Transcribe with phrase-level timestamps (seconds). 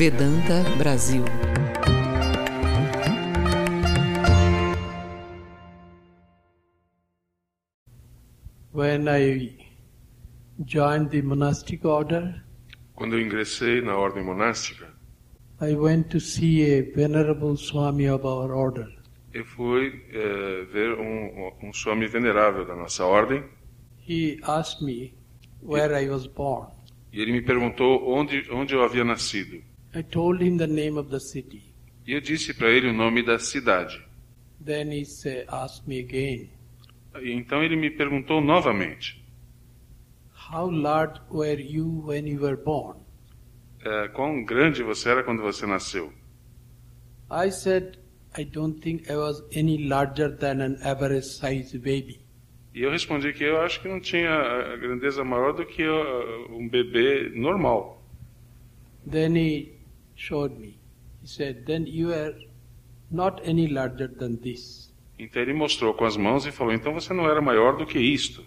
[0.00, 1.22] Vedanta Brasil.
[8.72, 9.52] When I
[10.64, 12.42] joined the monastic order,
[12.94, 14.88] Quando eu ingressei na ordem monástica,
[15.60, 18.88] I went to see a venerable Swami of our order.
[19.34, 23.44] eu fui eh, ver um, um Swami venerável da nossa ordem
[24.08, 25.12] He asked me
[25.62, 26.68] where I was born.
[27.12, 29.62] e ele me perguntou onde, onde eu havia nascido.
[29.94, 31.62] I told him the name of the city.
[32.06, 34.00] E eu disse para ele o nome da cidade.
[34.64, 36.50] Then he say, asked me again,
[37.20, 39.20] E então ele me perguntou novamente
[40.52, 42.98] How large were you when you were born?
[43.84, 46.12] eh, quão grande você era quando você nasceu.
[47.30, 47.96] I said,
[48.36, 52.20] I don't think I was any larger than an average size baby.
[52.74, 55.82] E eu respondi que eu acho que não tinha a grandeza maior do que
[56.50, 58.00] um bebê normal.
[59.10, 59.72] Then he
[60.20, 60.78] showed me.
[61.22, 62.34] He said, Then you are
[63.10, 64.90] not any larger than this.
[65.18, 67.98] Então ele mostrou com as mãos e falou: então você não era maior do que
[67.98, 68.44] isto.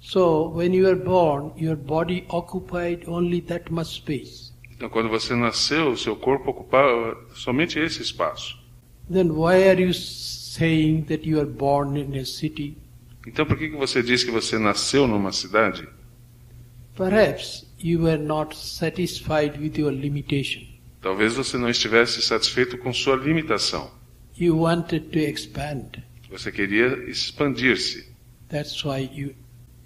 [0.00, 4.52] So when you were born, your body occupied only that much space.
[4.70, 8.56] Então quando você nasceu, seu corpo ocupava somente esse espaço.
[9.10, 12.76] Then why are you saying that you are born in a city?
[13.26, 15.88] Então por que que você diz que você nasceu numa cidade?
[16.94, 20.77] Perhaps you were not satisfied with your limitation.
[21.08, 23.90] Talvez você não estivesse satisfeito com sua limitação.
[24.38, 26.04] You wanted to expand.
[26.28, 28.06] Você queria expandir-se.
[28.50, 29.34] That's why you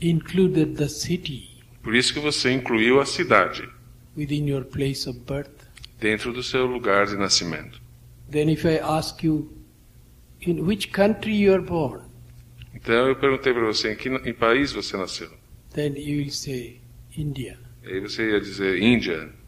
[0.00, 1.48] included the city
[1.80, 3.68] Por isso que você incluiu a cidade
[4.16, 5.52] within your place of birth.
[6.00, 7.80] dentro do seu lugar de nascimento.
[8.28, 9.48] Then if I ask you,
[10.40, 12.02] in which country you are born,
[12.74, 15.30] Então eu perguntei para você em que em país você nasceu.
[15.72, 16.80] then you will say
[17.16, 17.56] India.
[17.84, 19.40] Aí você ia dizer Índia.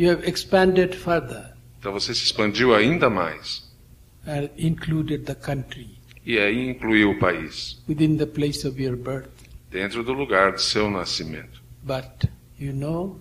[0.00, 3.68] You have expanded further Então você se expandiu ainda mais.
[4.26, 5.90] and included the country
[6.24, 9.28] E aí incluiu o país within the place of your birth.
[9.70, 11.62] dentro do lugar de seu nascimento.
[11.82, 13.20] But you know,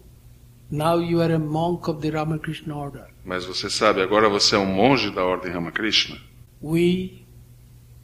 [0.72, 3.08] now you are a monk of the Ramakrishna order.
[3.26, 6.18] Mas você sabe, agora você é um monge da ordem Ramakrishna.
[6.62, 7.24] We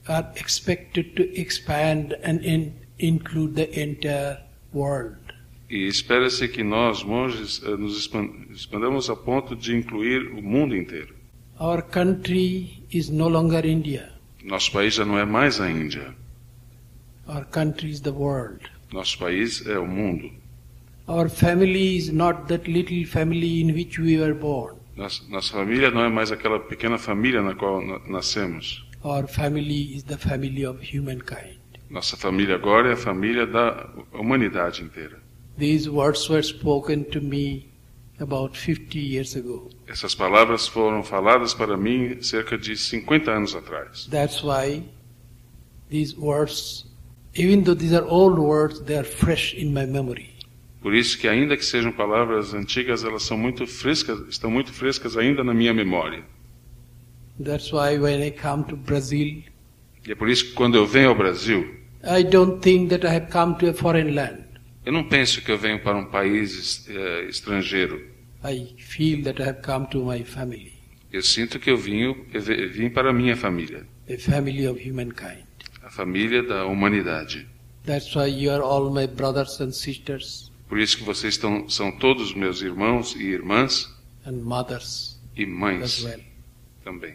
[0.08, 4.40] are expected to expand and in, include the entire
[4.74, 5.18] world.
[5.70, 10.76] E espera-se que nós, monges, eh, nos expan- expandamos a ponto de incluir o mundo
[10.76, 11.16] inteiro.
[11.60, 14.12] Our country is no longer India.
[14.44, 16.14] Nosso país já não é mais a Índia.
[17.28, 18.60] Our country is the world.
[18.94, 20.30] Nosso país é o mundo.
[21.08, 24.76] Our family is not that little family in which we were born.
[24.96, 28.86] Nossa, nossa família não é mais aquela pequena família na qual na- nascemos.
[29.04, 31.58] Our family is the family of humankind.
[31.90, 35.20] Nossa família agora é a família da humanidade inteira.
[35.58, 37.70] These words were spoken to me
[38.20, 39.70] about 50 years ago.
[39.88, 44.08] Essas palavras foram faladas para mim cerca de 50 anos atrás.
[44.10, 44.84] That's why
[45.90, 46.86] these words,
[47.36, 50.36] even though these are old words, they are fresh in my memory.
[50.82, 55.18] Por isso que ainda que sejam palavras antigas, elas são muito frescas, estão muito frescas
[55.18, 56.24] ainda na minha memória.
[57.44, 59.44] That's why when I come to Brazil,
[60.08, 61.66] E é por isso que quando eu venho ao Brasil,
[62.04, 64.45] I don't think that I have come to a foreign land.
[64.86, 68.02] Eu não penso que eu venho para um país eh, estrangeiro.
[68.44, 70.74] I feel that I have come to my family,
[71.12, 75.46] Eu sinto que eu vim, eu vim para a minha família, a family of humankind.
[75.84, 77.48] a família da humanidade.
[77.86, 81.92] That's why you are all my brothers and sisters Por isso que vocês estão, são
[82.00, 83.88] todos meus irmãos e irmãs
[84.26, 86.20] and mothers e mães well.
[86.84, 87.14] também.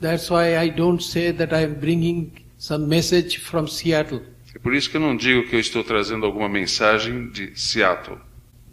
[0.00, 4.22] That's why I don't say that I am bringing some message from Seattle,
[4.58, 8.18] É por isso que eu não digo que eu estou trazendo alguma mensagem de Seattle,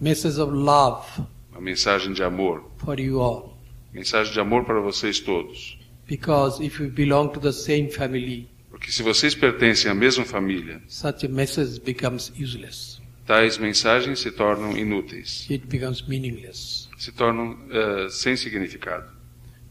[0.01, 1.06] message of love
[1.51, 3.56] uma mensagem de amor, for you all.
[3.94, 5.78] mensagem de amor para vocês todos.
[6.07, 10.81] Because if you belong to the same family, Porque se vocês pertencem à mesma família,
[10.88, 13.00] such a message becomes useless.
[13.28, 16.90] tais mensagens se tornam inúteis, It becomes meaningless.
[16.97, 19.05] se tornam eh, sem significado.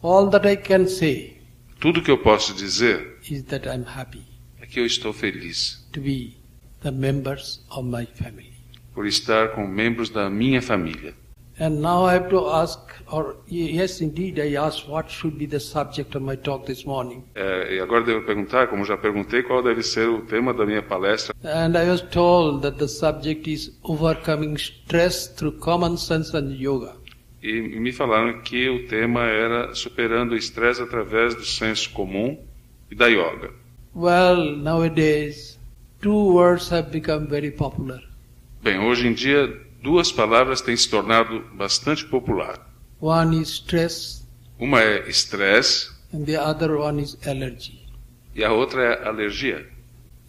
[0.00, 1.38] All that I can say
[1.80, 4.22] Tudo que eu posso dizer is that I'm happy
[4.74, 6.36] que eu estou feliz to be
[6.82, 8.52] the members of my family.
[8.92, 11.14] por estar com membros da minha família.
[11.60, 15.60] And now I have to ask, or yes, indeed, I asked what should be the
[15.60, 17.22] subject of my talk this morning.
[17.36, 20.82] Eh, e agora devo perguntar, como já perguntei, qual deve ser o tema da minha
[20.82, 21.32] palestra.
[21.44, 26.96] And I was told that the subject is overcoming stress through common sense and yoga.
[27.40, 32.36] E me falaram que o tema era superando o estresse através do senso comum
[32.90, 33.63] e da yoga.
[33.94, 35.56] Well, nowadays,
[36.02, 38.00] two words have become very popular.
[38.62, 39.46] Bem, hoje em dia,
[39.82, 42.58] duas palavras têm se tornado bastante popular.
[43.00, 44.24] One is stress,
[44.58, 47.84] Uma é estresse and the other one is allergy.
[48.34, 49.66] e a outra é alergia.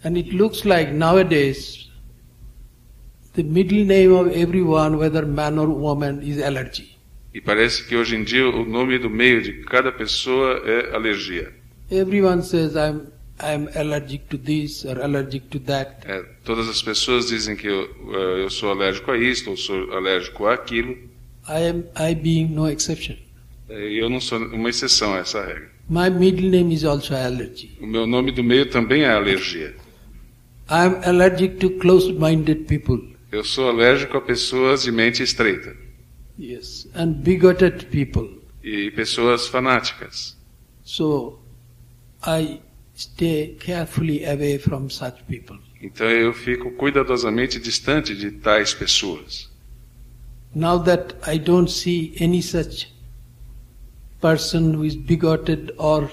[0.04, 1.90] And it looks like nowadays
[3.34, 6.96] the middle name of everyone, whether man or woman, is allergy.
[7.34, 11.52] E parece que hoje em dia o nome do meio de cada pessoa é alergia.
[11.90, 13.08] Everyone says I'm
[13.40, 16.06] I'm allergic to this or allergic to that.
[16.06, 17.82] É, todas as pessoas dizem que eu,
[18.14, 20.92] eh, eu sou alérgico a isto ou sou alérgico àquilo.
[21.48, 23.16] I am I being no exception.
[23.68, 25.70] É, eu não sou uma exceção a essa regra.
[25.88, 27.76] My middle name is also allergy.
[27.80, 29.74] O meu nome do meio também é alergia.
[30.68, 33.14] I am allergic to closed-minded people.
[33.30, 35.76] Eu sou alérgico a pessoas de mente estreita
[36.38, 38.40] Yes, and bigoted people.
[38.64, 40.36] e pessoas fanáticas.
[40.84, 41.38] So
[42.26, 42.60] I
[42.96, 45.58] stay carefully away from such people.
[45.80, 49.48] Então eu fico cuidadosamente distante de tais pessoas.
[50.54, 52.92] Now that I don't see any such
[54.20, 56.10] person who is bigoted or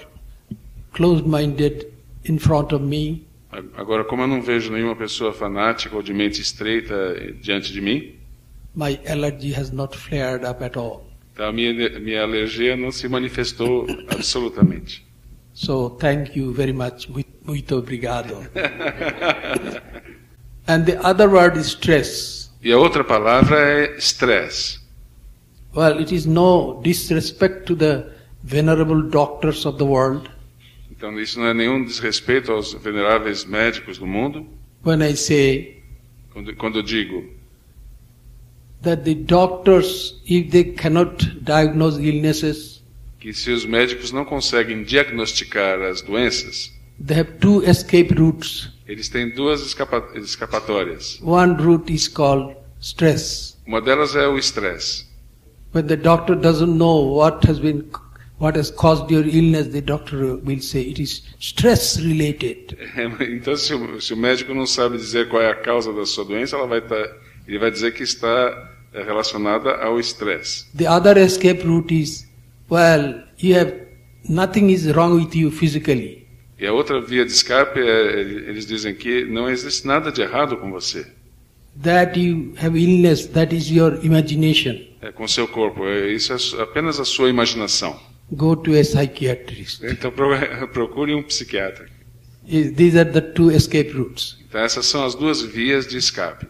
[0.92, 1.88] closed-minded
[2.26, 3.26] in front of me,
[3.76, 7.80] Agora, como eu não vejo nenhuma pessoa fanática ou de mente estreita eh, diante de
[7.82, 8.16] mim,
[8.76, 11.08] my allergy has not flared up at all.
[11.32, 15.06] então a minha, minha alergia não se manifestou absolutamente.
[15.54, 17.10] So thank you very much.
[17.46, 18.36] Muito, obrigado.
[20.68, 22.52] and the other word is stress.
[22.62, 24.80] E a outra palavra é estresse.
[25.76, 28.06] Well, it is no disrespect to the
[28.44, 30.30] venerable doctors of the world
[31.04, 34.48] Então isso não é nenhum desrespeito aos veneráveis médicos do mundo,
[34.86, 35.84] when I say
[36.32, 37.30] quando, quando eu digo
[38.84, 42.73] that the doctors, if they cannot diagnose illnesses,
[43.24, 46.70] que se os médicos não conseguem diagnosticar as doenças,
[47.08, 48.70] they have two escape routes.
[48.86, 51.20] eles têm duas escapa- escapatórias.
[51.24, 53.56] One route is called stress.
[53.66, 55.06] Uma delas é o estresse.
[55.74, 57.86] When the doctor doesn't know what has been,
[58.40, 62.78] what has caused your illness, the doctor will say it is stress related.
[63.22, 66.26] Então, se o, se o médico não sabe dizer qual é a causa da sua
[66.26, 66.96] doença, ela vai tá,
[67.48, 70.66] ele vai dizer que está eh, relacionada ao estresse.
[70.76, 72.28] The other escape route is,
[72.74, 73.74] well, you have
[74.28, 76.26] nothing is wrong with you physically.
[76.60, 80.58] E a outra via de escape é, eles dizem que não existe nada de errado
[80.58, 81.06] com você,
[81.82, 84.76] That you have illness, that is your imagination.
[85.02, 85.84] é, com seu corpo.
[85.86, 88.00] É, isso é apenas a sua imaginação.
[88.32, 89.82] Go to a psychiatrist.
[89.84, 91.88] Então pro- procure um psiquiatra.
[92.48, 94.38] These are the two escape routes.
[94.48, 96.46] Então essas são as duas vias de escape.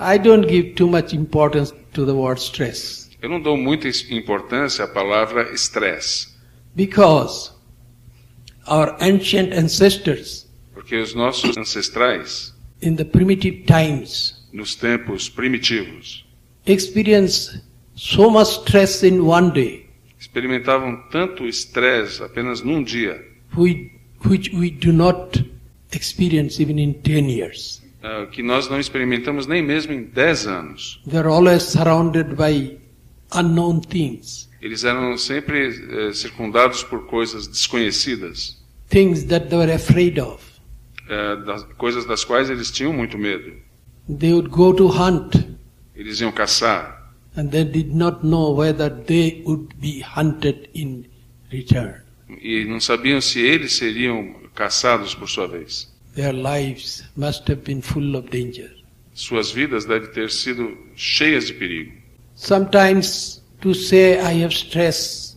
[0.00, 4.84] I don't give too much importance to the word stress Eu não dou muita importância
[4.84, 6.28] à palavra estresse,
[6.74, 7.52] because
[8.66, 16.24] our ancient ancestors porque os nossos ancestrais, in the primitive times nos tempos primitivos,
[16.66, 17.62] experienced
[17.96, 19.88] so much stress in one day
[20.18, 23.20] experimentavam tanto estresse apenas num dia,
[23.56, 23.90] we,
[24.24, 25.44] which we do not
[25.92, 27.82] experience even in 10 years.
[28.02, 31.00] ah, que nós não experimentamos nem mesmo em 10 anos.
[31.08, 32.78] They are always surrounded by
[33.34, 40.18] unknown things, Eles eram sempre eh, circundados por coisas desconhecidas, things that they were afraid
[40.18, 40.42] of.
[41.08, 43.52] eh, das, coisas das quais eles tinham muito medo.
[44.18, 45.34] They would go to hunt
[45.94, 46.96] Eles iam caçar
[47.36, 51.04] and they did not know whether they would be hunted in
[51.52, 52.02] return.
[52.42, 55.92] e não sabiam se eles seriam caçados por sua vez.
[56.14, 58.70] Their lives must have been full of danger.
[59.14, 61.92] Suas vidas devem ter sido cheias de perigo.
[62.38, 65.36] Sometimes to say I have stress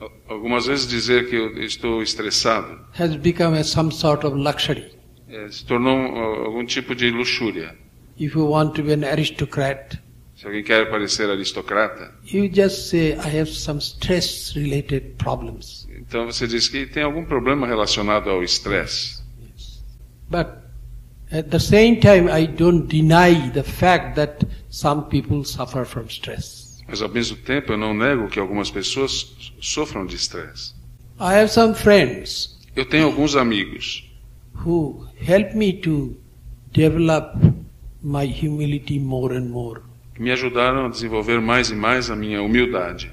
[0.00, 4.90] Al- Algumas vezes dizer que eu estou estressado has become a, some sort of luxury.
[5.28, 7.76] eh, se tornou ah, algum tipo de luxúria.
[8.18, 9.94] If you want to be an aristocrat,
[10.34, 15.86] Se alguém quer parecer aristocrata, you just say I have some stress related problems.
[15.96, 19.22] então você diz que tem algum problema relacionado ao estresse.
[20.28, 20.48] But
[21.30, 26.82] at the same time, I don't deny the fact that some people suffer from stress.
[26.88, 30.74] Mas ao mesmo tempo eu não nego que algumas pessoas sofram de estresse.
[31.20, 34.10] I have some friends Eu tenho alguns amigos
[34.64, 36.16] who help me to
[36.72, 37.36] develop
[38.02, 39.80] my humility more and more.
[40.14, 43.10] que me ajudaram a desenvolver mais e mais a minha humildade.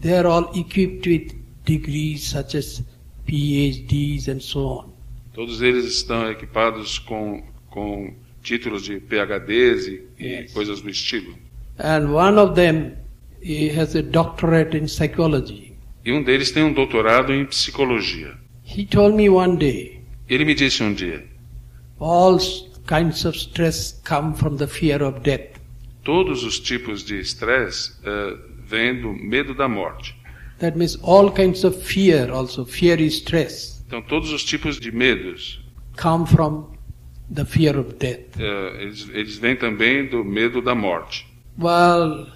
[0.00, 2.82] They are all equipped with degrees such as
[3.26, 4.92] PhDs and so on.
[5.34, 8.12] Todos eles estão equipados com, com
[8.42, 10.52] títulos de PhDs e, e Yes.
[10.52, 11.34] coisas do estilo.
[11.78, 12.92] And one of them
[13.42, 15.72] he has a doctorate in psychology.
[16.04, 18.34] E um deles tem um doutorado em psicologia.
[18.64, 21.24] He told me one day, Ele me disse um dia:
[21.98, 22.38] all
[22.86, 25.60] kinds of stress come from the fear of death.
[26.04, 30.14] todos os tipos de estresse eh, vem do medo da morte.
[30.58, 34.90] That means all kinds of fear also, fear is stress, Então, todos os tipos de
[34.90, 35.60] medos,
[36.00, 36.71] come from
[37.34, 38.38] the fear of death.
[38.38, 41.26] eh, eles, eles vêm também do medo da morte.
[41.58, 42.26] Well,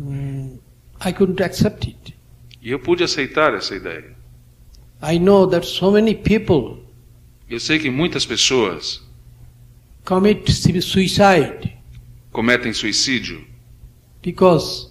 [0.00, 0.58] mm,
[1.04, 2.14] I couldn't accept it.
[2.60, 4.14] E eu pude aceitar essa ideia.
[5.02, 6.80] I know that so many people
[7.50, 9.02] Eu sei que muitas pessoas
[10.04, 11.76] commit su- suicide
[12.32, 13.44] cometem suicídio
[14.22, 14.88] because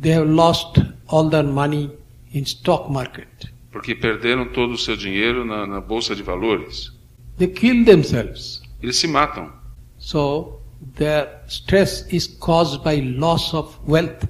[0.00, 0.78] they have lost
[1.08, 1.90] all their money
[2.32, 3.28] in stock market.
[3.70, 6.90] porque perderam todo o seu dinheiro na, na bolsa de valores.
[7.38, 8.60] They kill themselves.
[8.82, 9.52] Eles se matam.
[9.98, 10.60] So
[10.96, 14.24] their stress is caused by loss of wealth.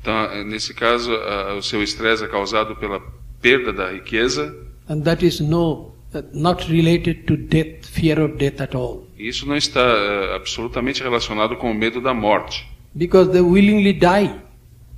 [0.00, 3.00] Então, eh, nesse caso, ah, o seu estresse é causado pela
[3.40, 4.52] perda da riqueza.
[4.88, 9.06] And that is no, uh, not related to death, fear of death at all.
[9.16, 14.34] Isso não está eh, absolutamente relacionado com o medo da morte, Because they willingly die.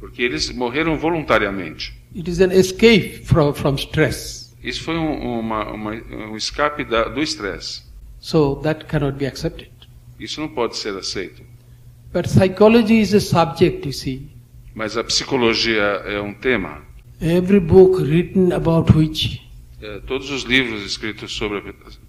[0.01, 1.95] porque eles morreram voluntariamente.
[2.17, 4.55] It is an escape from, from stress.
[4.63, 7.83] Isso foi um, uma- uma- um escape da- do estresse.
[8.25, 9.69] So that cannot be accepted.
[10.19, 11.43] Isso não pode ser aceito.
[12.11, 14.31] But psychology is a subject, you see.
[14.75, 16.81] Mas a psicologia é um tema.
[17.21, 19.45] Every book written about which
[19.83, 21.63] Eh, todos os livros escritos sobre a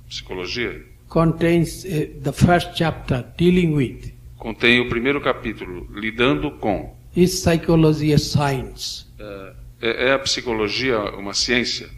[0.07, 6.95] psicologia contains uh, the first chapter dealing with contêm o primeiro capítulo, lidando com.
[7.13, 9.05] is psychology a science.
[9.19, 11.89] Eh, é é a psicologia uma ciência?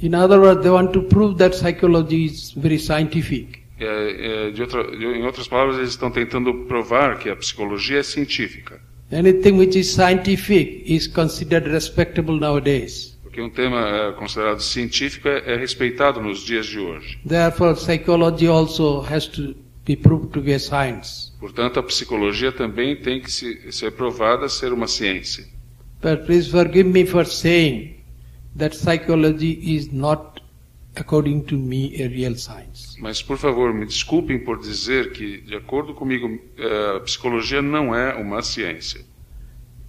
[0.00, 3.63] In other words, they want to prove that psychology is very scientific.
[3.78, 7.98] É, é, de outra, de- em outras palavras, eles estão tentando provar que a psicologia
[7.98, 8.80] é científica.
[9.12, 13.18] Anything which is scientific is considered respectable nowadays.
[13.22, 17.18] Porque um tema é, considerado científico é, é respeitado nos dias de hoje.
[17.26, 19.54] Therefore, psychology also has to
[19.84, 21.32] be proved to be a science.
[21.40, 25.44] Portanto, a psicologia também tem que se, ser provada ser uma ciência.
[26.00, 27.96] But please forgive me for saying
[28.56, 30.33] that psychology is not,
[30.96, 32.96] according to me, a real science.
[33.00, 37.94] Mas, por favor, me desculpem por dizer que, de acordo comigo, eh, a psicologia não
[37.94, 39.04] é uma ciência.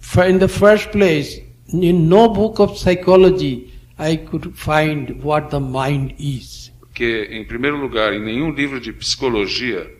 [0.00, 5.60] For in the first place, in no book of psychology I could find what the
[5.60, 6.70] mind is.
[6.80, 9.90] Porque, em primeiro lugar, em nenhum livro de psicologia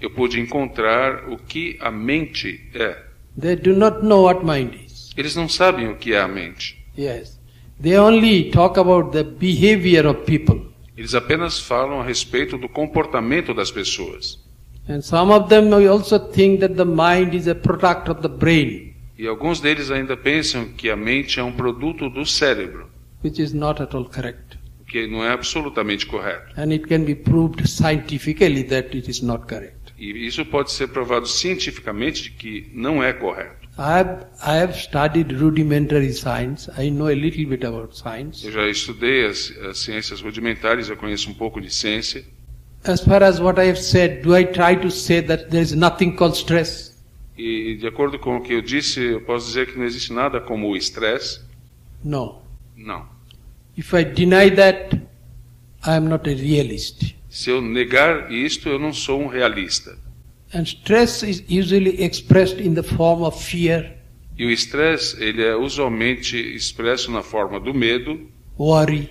[0.00, 3.02] eu pude encontrar o que a mente é.
[3.40, 5.12] They do not know what mind is.
[5.16, 6.84] Eles não sabem o que é a mente.
[6.98, 7.35] Yes.
[7.80, 10.62] They only talk about the behavior of people.
[10.96, 14.38] Eles apenas falam a respeito do comportamento das pessoas.
[14.88, 18.94] And some of them also think that the mind is a product of the brain,
[19.18, 22.88] E alguns deles ainda pensam que a mente é um produto do cérebro,
[23.24, 24.58] which is not at all correct.
[24.80, 26.52] o que não é absolutamente correto.
[26.60, 29.92] And it can be proved scientifically that it is not correct.
[29.98, 33.65] E isso pode ser provado cientificamente de que não é correto.
[33.78, 36.70] I have, I have studied rudimentary science.
[36.78, 38.42] I know a little bit about science.
[38.44, 42.24] Eu já estudei as, as ciências rudimentares, eu conheço um pouco de ciência.
[42.84, 45.72] As far as what I have said, do I try to say that there is
[45.72, 46.96] nothing called stress?
[47.36, 50.40] E de acordo com o que eu disse, eu posso dizer que não existe nada
[50.40, 51.42] como o estresse.
[52.02, 52.40] No.
[52.74, 53.06] Não.
[53.76, 54.96] If I deny that,
[55.86, 57.14] I am not a realist.
[57.28, 59.98] Se eu negar isto, eu não sou um realista.
[60.56, 63.92] And stress is usually expressed in the form of fear,
[64.38, 68.18] E o estresse, ele é usualmente expresso na forma do medo,
[68.58, 69.10] worry.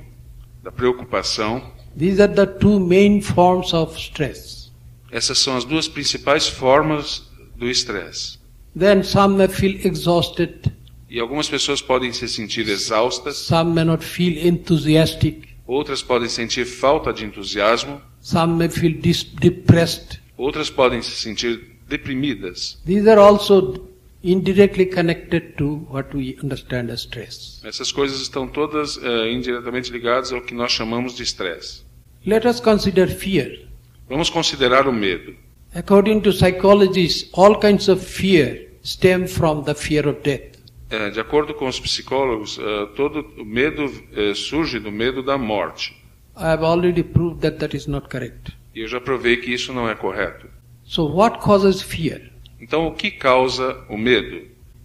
[0.64, 1.62] da preocupação.
[1.98, 4.72] These are the two main forms of stress.
[5.12, 8.40] Essas são as duas principais formas do estresse.
[8.78, 10.72] Then some may feel exhausted,
[11.08, 16.66] E algumas pessoas podem se sentir exaustas, some may not feel enthusiastic, outras podem sentir
[16.66, 19.00] falta de entusiasmo, some may feel
[19.40, 20.20] depressed.
[20.38, 22.80] Outras podem se sentir deprimidas.
[22.86, 23.88] These are also
[24.24, 27.62] indirectly connected to what we understand as stress.
[27.63, 31.84] Essas coisas estão todas eh, indiretamente ligadas ao que nós chamamos de estresse.
[32.25, 33.68] Let us consider fear.
[34.10, 35.36] Vamos considerar o medo.
[35.75, 40.56] According to psychologists, all kinds of fear stem from the fear of death.
[40.89, 45.38] Eh, de acordo com os psicólogos, eh, todo o medo eh, surge do medo da
[45.38, 45.94] morte.
[46.38, 48.54] I have already proved that that is not correct.
[48.75, 50.48] E eu já provei que isso não é correto.
[50.84, 52.22] So what causes fear?
[52.60, 54.41] Então, o que causa o medo?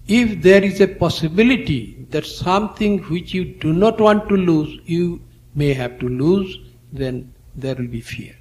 [0.08, 5.20] If there is a possibility that something which you do not want to lose, you
[5.54, 6.60] may have to lose,
[6.96, 7.26] then
[7.58, 8.34] there will be fear.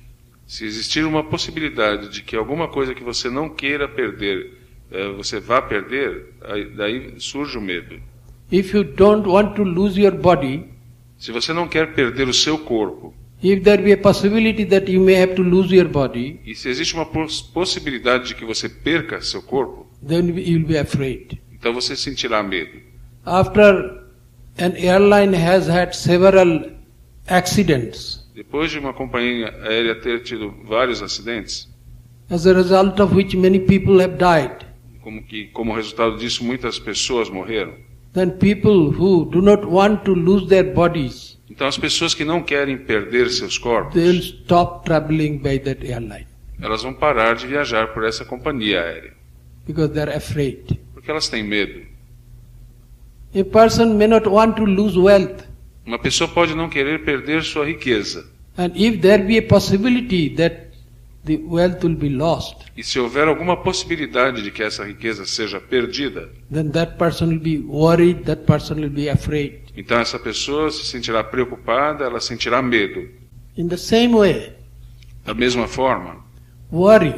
[0.47, 4.51] Se existir uma possibilidade de que alguma coisa que você não queira perder,
[4.91, 7.99] eh, você vá perder, aí- daí surge o medo.
[8.51, 10.65] If you don't want to lose your body,
[11.17, 14.99] Se você não quer perder o seu corpo, if there be a possibility that you
[15.01, 18.67] may have to lose your body, e se existe uma poss- possibilidade de que você
[18.69, 21.39] perca seu corpo, then you will be afraid.
[21.53, 22.79] então você sentirá medo.
[23.25, 24.01] After
[24.57, 26.71] an airline has had several
[27.27, 31.67] accidents, Depois de uma companhia aérea ter tido vários acidentes,
[32.29, 34.65] as a result of which many people have died,
[35.01, 37.73] como que como resultado disso muitas pessoas morreram.
[38.13, 42.41] then people who do not want to lose their bodies, Então as pessoas que não
[42.43, 46.29] querem perder seus corpos, they'll stop traveling by that airline
[46.61, 49.13] elas vão parar de viajar por essa companhia aérea,
[49.65, 50.79] because they're afraid.
[50.93, 51.81] porque elas têm medo.
[53.33, 55.43] A person may not want to lose wealth,
[55.85, 58.27] Uma pessoa pode não querer perder sua riqueza,
[58.57, 60.67] and if there be a possibility that
[61.25, 65.59] the wealth will be lost, e se houver alguma possibilidade de que essa riqueza seja
[65.59, 69.61] perdida, then that person will be worried, that person will be afraid.
[69.79, 73.07] Então essa pessoa se sentirá preocupada, ela sentirá medo.
[73.57, 74.53] In the same way,
[75.25, 76.17] Da mesma forma,
[76.69, 77.15] worry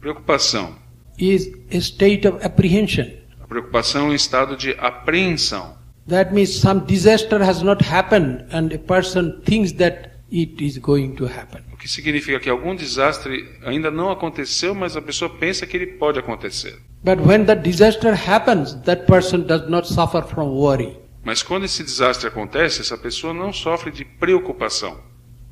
[0.00, 0.74] preocupação.
[1.18, 3.06] is a state of apprehension.
[3.42, 5.76] A preocupação é um estado de apreensão.
[6.08, 11.14] That means some disaster has not happened and a person thinks that it is going
[11.16, 11.60] to happen.
[11.72, 15.86] O que significa que algum desastre ainda não aconteceu, mas a pessoa pensa que ele
[15.98, 16.74] pode acontecer.
[17.04, 20.96] But when the disaster happens, that person does not suffer from worry.
[21.24, 25.00] Mas quando esse desastre acontece, essa pessoa não sofre de preocupação.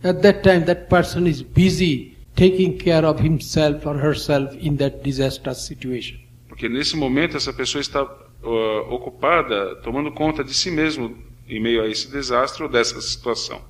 [0.03, 4.99] At that time, that person is busy taking care of himself or herself in that
[5.03, 6.19] disastrous situation.
[6.49, 11.17] Porque nesse momento essa pessoa está uh, ocupada tomando conta de si mesmo
[11.49, 13.61] em meio a esse desastre ou dessa situação.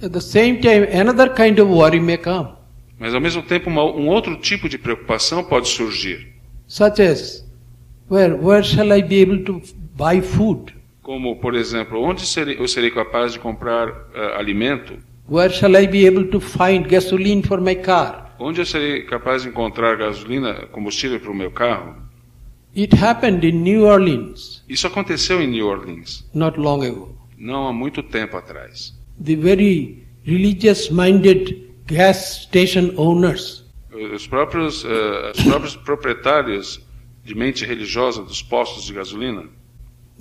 [0.00, 2.50] At the same time, another kind of worry may come,
[2.98, 6.34] Mas ao mesmo tempo, uma, um outro tipo de preocupação pode surgir,
[6.66, 7.44] such as,
[8.10, 9.62] where, where shall I be able to
[9.96, 10.77] buy food?
[11.08, 14.92] Como por exemplo, onde serei, eu serei capaz de comprar uh, alimento?
[15.26, 18.36] Where shall I be able to find gasoline for my car?
[18.38, 21.96] Onde eu serei capaz de encontrar gasolina, combustível para o meu carro?
[22.76, 27.16] It happened in New Orleans Isso aconteceu em New Orleans, not long ago.
[27.38, 28.94] não há muito tempo atrás.
[29.24, 33.64] The very religious minded gas station owners,
[34.14, 36.86] Os próprios, uh, os próprios proprietários
[37.24, 39.44] de mente religiosa dos postos de gasolina,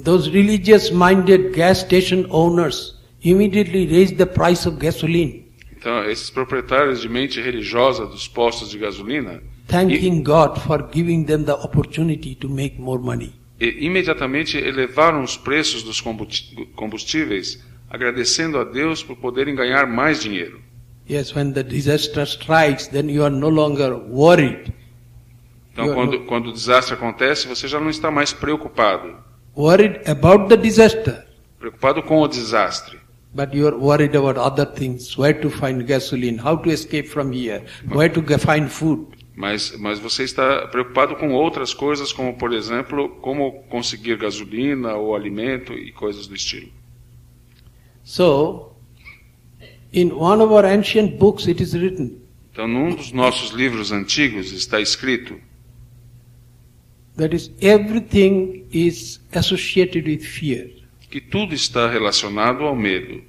[0.04, 7.02] those religious minded gas station owners immediately raised the price of gasoline, então esses proprietários
[7.02, 12.50] de mente religiosa dos postos de gasolina, thanking God for giving them the opportunity to
[12.50, 13.34] make more money.
[13.60, 16.02] e imediatamente elevaram os preços dos
[16.76, 20.62] combustíveis, agradecendo a Deus por poderem ganhar mais dinheiro.
[21.10, 24.74] Yes, when the disaster strikes, then you are no longer worried.
[25.72, 29.16] Então, quando, quando o desastre acontece, você já não está mais preocupado,
[29.58, 31.26] Worried about the disaster,
[31.58, 33.00] preocupado com o desastre,
[33.34, 35.18] but you are worried about other things.
[35.18, 39.18] Where to find gasoline, how to escape from here, where to find food.
[39.38, 45.16] mas, mas você está preocupado com outras coisas, como por exemplo, como conseguir gasolina ou
[45.16, 46.72] alimento e coisas do estilo.
[48.04, 48.76] So,
[49.94, 52.20] in one of our ancient books, it is written
[52.52, 55.40] Então, num dos nossos livros antigos está escrito
[57.18, 60.70] that is everything is associated with fear.
[61.10, 63.22] que tudo está relacionado ao medo.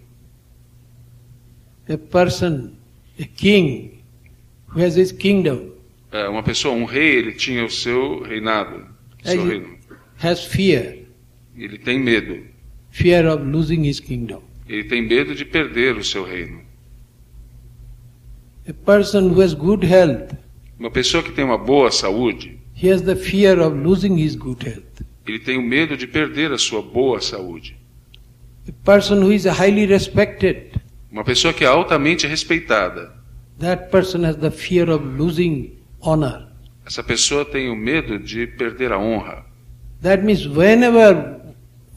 [1.88, 2.72] A person,
[3.18, 4.00] a king,
[4.68, 5.72] who has his kingdom,
[6.10, 8.86] É, uma pessoa, um rei, ele tinha o seu reinado,
[9.24, 9.76] o seu reino.
[10.22, 10.98] has fear,
[11.56, 12.44] Ele tem medo.
[12.90, 14.42] fear of losing his kingdom.
[14.68, 16.60] Ele tem medo de perder o seu reino.
[18.68, 20.34] A person who has good health,
[20.78, 24.62] Uma pessoa que tem uma boa saúde, he has the fear of losing his good
[24.62, 25.02] health.
[25.26, 27.76] ele tem o medo de perder a sua boa saúde.
[28.68, 30.78] A person who is highly respected,
[31.10, 33.12] Uma pessoa que é altamente respeitada,
[33.58, 36.46] that person has the fear of losing honor.
[36.86, 39.44] essa pessoa tem o medo de perder a honra.
[40.02, 41.40] That means whenever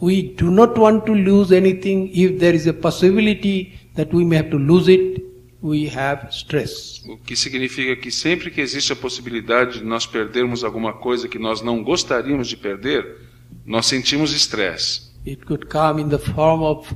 [0.02, 4.38] we do not want to lose anything, if there is a possibility that we may
[4.38, 5.21] have to lose it,
[5.62, 7.02] we have stress.
[7.08, 11.38] O que significa que sempre que existe a possibilidade de nós perdermos alguma coisa que
[11.39, 13.17] nós não gostaríamos de perder,
[13.65, 15.12] nós sentimos estresse.
[15.26, 16.95] It could come in the form of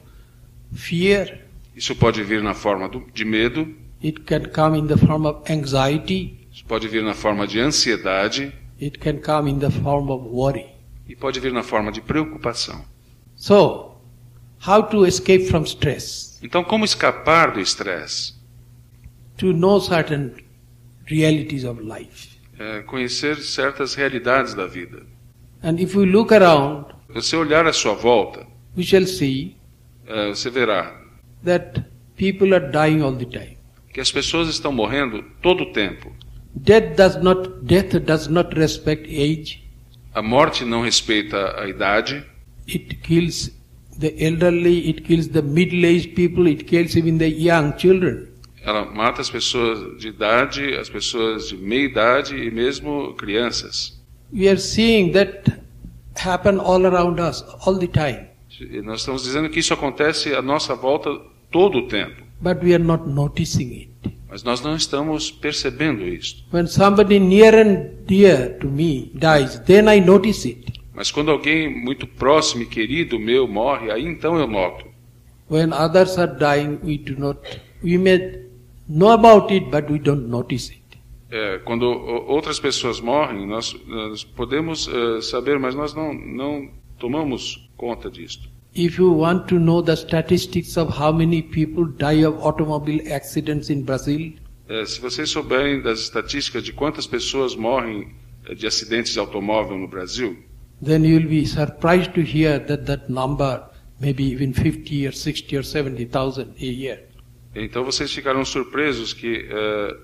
[0.74, 1.42] fear,
[1.76, 3.68] Isso pode vir na forma do- de medo,
[4.04, 8.54] it can come in the form of anxiety, isso pode vir na forma de ansiedade
[8.82, 10.66] it can come in the form of worry.
[11.08, 12.84] e pode vir na forma de preocupação.
[13.36, 13.92] So,
[14.66, 16.40] how to escape from stress?
[16.42, 18.35] Então, como escapar do estresse?
[19.38, 20.34] To know certain
[21.10, 22.30] realities of life.
[22.58, 25.04] É conhecer certas realidades da vida.
[25.62, 28.46] And if we look around, Você olhar à sua volta,
[28.78, 29.56] we shall see
[30.08, 31.02] é, você verá
[31.44, 31.84] that
[32.18, 33.58] people are dying all the time.
[33.94, 36.12] que as pessoas estão morrendo todo o tempo.
[36.56, 39.64] Death does not death does not respect age,
[40.14, 42.24] A morte não respeita a idade,
[42.68, 43.52] it kills
[44.00, 48.30] the elderly, it kills the middle-aged people, it kills even the young children.
[48.66, 54.02] Ela mata as pessoas de idade, as pessoas de meia idade e mesmo crianças.
[54.34, 55.52] We are seeing that
[56.16, 58.26] happen all around us all the time,
[58.60, 61.10] E nós estamos dizendo que isso acontece à nossa volta
[61.52, 63.72] todo o tempo, but we are not noticing
[64.04, 64.16] it.
[64.30, 66.44] mas nós não estamos percebendo isso.
[66.52, 70.74] When somebody near and dear to me dies, then I notice it.
[70.94, 74.86] Mas quando alguém muito próximo e querido meu morre, aí então eu noto.
[75.52, 77.40] When others are dying, we do not,
[77.84, 78.45] we may
[78.88, 80.82] know about it, but we don't notice it.
[81.32, 87.70] É, quando outras pessoas morrem, nós, nós podemos eh, saber, mas nós não, não tomamos
[87.76, 88.48] conta disto.
[88.76, 93.70] If you want to know the statistics of how many people die of automobile accidents
[93.70, 94.34] in Brazil,
[94.68, 98.08] É, se vocês souberem das estatísticas de quantas pessoas morrem
[98.48, 100.36] eh, de acidentes de automóvel no Brasil,
[100.84, 103.62] then you will be surprised to hear that that number
[104.00, 107.04] may be even 50 or 60 or 70,000 a year.
[107.56, 109.98] Então vocês ficarão surpresos que, eh,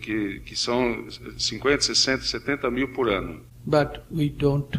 [0.00, 1.06] que, que são
[1.38, 3.40] 50, 60, 70 mil por ano.
[3.64, 4.78] But we don't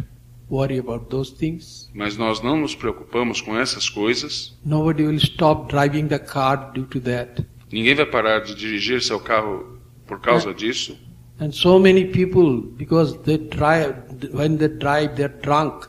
[0.50, 1.89] worry about those things.
[1.94, 4.58] Mas nós não nos preocupamos com essas coisas.
[4.65, 7.46] Nobody will stop driving the car due to that.
[7.72, 10.98] Ninguém vai parar de dirigir seu carro por causa disso.
[11.39, 13.96] And so many people, because they drive,
[14.34, 15.88] when they drive, they're drunk.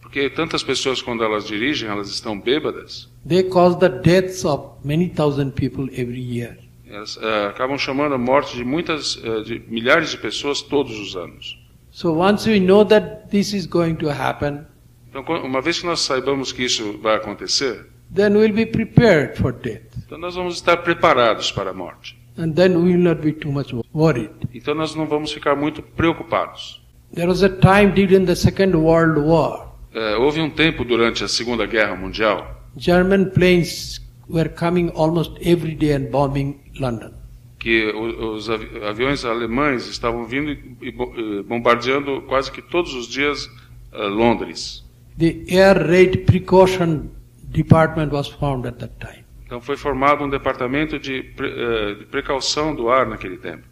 [0.00, 3.12] Porque tantas pessoas, quando elas dirigem, elas estão bêbadas.
[3.26, 6.58] They cause the deaths of many thousand people every year.
[6.86, 11.16] Elas eh, acabam chamando a morte de muitas, eh, de milhares de pessoas todos os
[11.16, 11.58] anos.
[11.90, 14.66] So once we know that this is going to happen,
[15.08, 19.52] Então, uma vez que nós saibamos que isso vai acontecer, then we'll be prepared for
[19.52, 19.82] death.
[20.04, 22.18] então nós vamos estar preparados para a morte.
[22.36, 24.30] And then we will not be too much worried.
[24.52, 26.82] Então nós não vamos ficar muito preocupados.
[27.14, 31.28] There was a time during the Second World War, Eh, houve um tempo durante a
[31.28, 37.12] Segunda Guerra Mundial German planes were coming almost every day and bombing London.
[37.58, 40.50] que os avi- aviões alemães estavam vindo
[40.82, 41.14] e- bo-
[41.48, 43.48] bombardeando quase que todos os dias
[43.92, 44.84] eh, Londres.
[45.18, 47.08] The Air Raid Precaution
[47.44, 49.24] Department was formed at that time.
[49.46, 53.62] Então foi formado um departamento de, pre- eh, de precaução do ar naquele tempo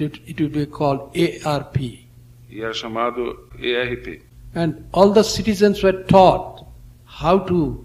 [0.00, 1.10] It it would be called
[1.44, 1.76] ARP.
[2.48, 4.22] e era chamado ERP.
[4.54, 6.64] And all the citizens were taught
[7.22, 7.84] how to,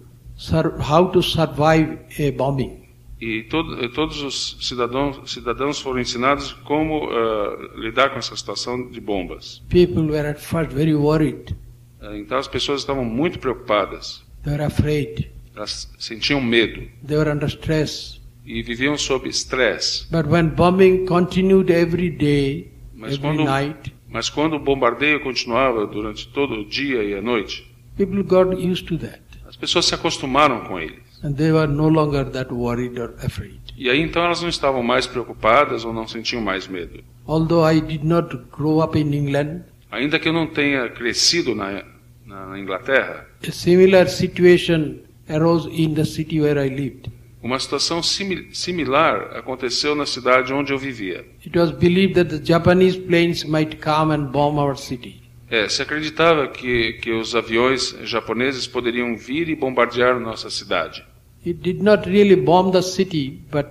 [0.80, 2.86] how to survive a bombing.
[3.20, 9.00] E todo- todos os cidadãos, cidadãos foram ensinados como eh, lidar com essa situação de
[9.00, 9.60] bombas.
[9.68, 11.56] People were at first very worried.
[12.00, 15.30] Eh, Então as pessoas estavam muito preocupadas, They were afraid.
[15.56, 18.20] elas sentiam medo They were under stress.
[18.46, 20.06] e viviam sob estresse.
[20.12, 25.84] But when bombing continued every day, Mas every quando, night, mas quando o bombardeio continuava
[25.88, 29.20] durante todo o dia e a noite, people got used to that.
[29.58, 31.00] As pessoas se acostumaram com ele.
[31.24, 33.58] And they were no longer that worried or afraid.
[33.76, 37.02] E aí então elas não estavam mais preocupadas ou não sentiam mais medo.
[37.26, 41.82] Although I did not grow up in England, Ainda que eu não tenha crescido na,
[42.24, 44.96] na, na Inglaterra, a similar situation
[45.28, 47.10] arose in the city where I lived.
[47.42, 51.24] uma situação simi- similar aconteceu na cidade onde eu vivia.
[51.44, 55.20] It was believed that the Japanese planes might come and bomb our city.
[55.50, 61.04] É, se acreditava que, que os aviões japoneses poderiam vir e bombardear nossa cidade.
[61.46, 63.66] It did not really bomb the city, but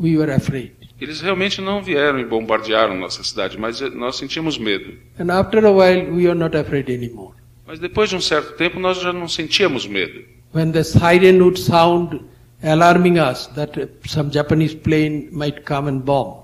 [0.00, 0.72] we were afraid.
[1.00, 4.94] Eles realmente não vieram e bombardearam nossa cidade, mas eh, nós sentimos medo.
[5.18, 7.34] And after a while, we are not afraid anymore.
[7.66, 10.22] Mas depois de um certo tempo nós já não sentíamos medo.
[10.54, 12.20] When the siren would sound,
[12.62, 16.43] alarming us that some Japanese plane might come and bomb,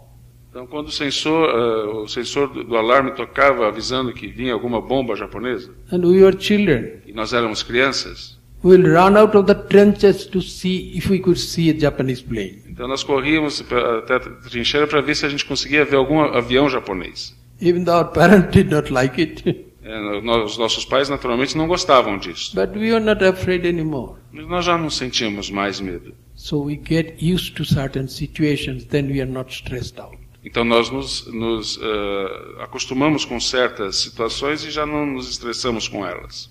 [0.50, 4.80] Então, quando o sensor, eh, o sensor do, do alarme tocava avisando que vinha alguma
[4.80, 9.46] bomba japonesa, and we were children, e nós éramos crianças, we will run out of
[9.46, 12.62] the trenches to see if we could see a Japanese plane.
[12.68, 13.62] então nós corríamos
[14.02, 17.38] até a trincheira para ver se a gente conseguia ver algum avião japonês.
[17.62, 19.44] Even though our parents did not like it,
[19.82, 24.18] Eh, no- os nossos pais naturalmente não gostavam disso, but we were not afraid anymore.
[24.30, 26.12] mas nós já não sentíamos mais medo.
[26.34, 30.18] So we get used to certain situations, then we are not stressed out.
[30.44, 36.06] Então nós nos, nos eh, acostumamos com certas situações e já não nos estressamos com
[36.06, 36.48] elas.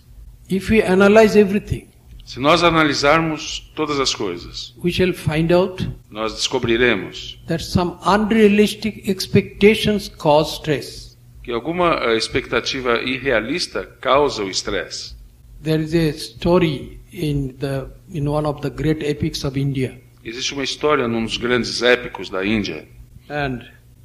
[0.50, 1.88] If we analyze everything,
[2.24, 9.10] Se nós analisarmos todas as coisas, we shall find out nós descobriremos that some unrealistic
[9.10, 11.18] expectations cause stress.
[11.44, 15.16] que alguma eh, expectativa irrealista causa o estresse.
[15.64, 20.54] There is a story in the in one of the great epics of India, Existe
[20.54, 22.88] uma história num dos grandes épicos da Índia,
[23.30, 23.62] and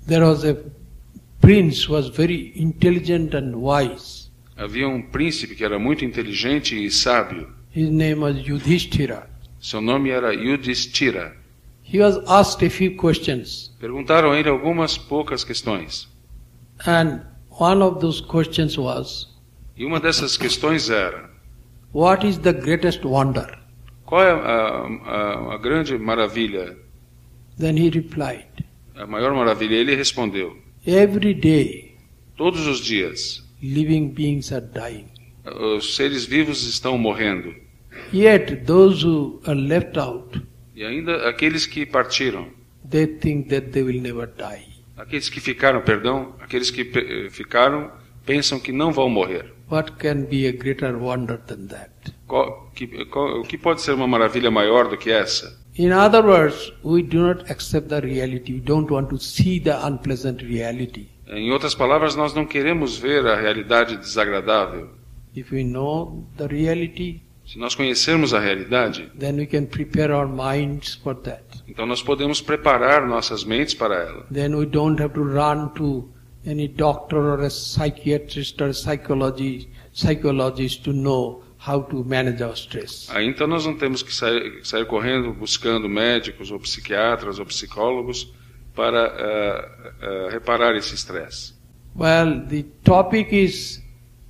[0.07, 0.57] there was a
[1.41, 6.89] prince who was very intelligent and wise, Havia um príncipe que era muito inteligente e
[6.91, 7.49] sábio.
[7.75, 9.29] His name was Yudhishthira.
[9.61, 11.35] Seu nome era Yudhishthira.
[11.83, 16.07] He was asked a few questions, Perguntaram a ele algumas poucas questões.
[16.87, 19.29] and one of those questions was,
[19.77, 21.29] E uma dessas questões era:
[21.93, 23.59] What is the greatest wonder?
[24.07, 26.77] qual é a, a, a grande maravilha,
[27.59, 28.54] Then he replied,
[28.95, 29.75] a maior maravilha?
[29.77, 31.97] Ele respondeu: Every day,
[32.37, 35.07] todos os dias living beings are dying.
[35.77, 37.55] os seres vivos estão morrendo.
[38.13, 40.41] Yet those who are left out,
[40.75, 42.49] E ainda aqueles que partiram,
[42.89, 44.67] they think that they will never die.
[44.97, 47.91] aqueles que ficaram, perdão, aqueles que pe- eh, ficaram
[48.27, 49.53] pensam que não vão morrer.
[49.71, 51.91] What can be a greater wonder than that?
[52.27, 55.59] Qual- que- qual- o que pode ser uma maravilha maior do que essa?
[55.77, 58.55] In other words, we do not accept the reality.
[58.55, 61.09] We don't want to see the unpleasant reality.
[61.29, 64.91] Em outras palavras, nós não queremos ver a realidade desagradável.
[65.35, 70.27] If we know the reality, Se nós conhecermos a realidade, then we can prepare our
[70.29, 71.43] minds for that.
[71.69, 74.27] então nós podemos preparar nossas mentes para ela.
[74.33, 76.09] Then we don't have to run to
[76.47, 82.55] any doctor or a psychiatrist or a psychology, psychologist to know how to manage our
[82.55, 83.09] stress.
[83.11, 88.33] Aí então nós não temos que sair, sair correndo buscando médicos ou psiquiatras ou psicólogos
[88.75, 89.69] para eh,
[90.03, 91.55] eh, reparar esse estresse.
[91.97, 93.83] Well, the topic is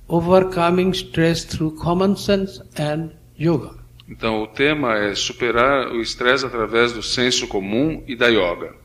[0.07, 3.71] overcoming stress through common sense and yoga.
[4.07, 8.75] Então o tema é superar o estresse através do senso comum e da yoga.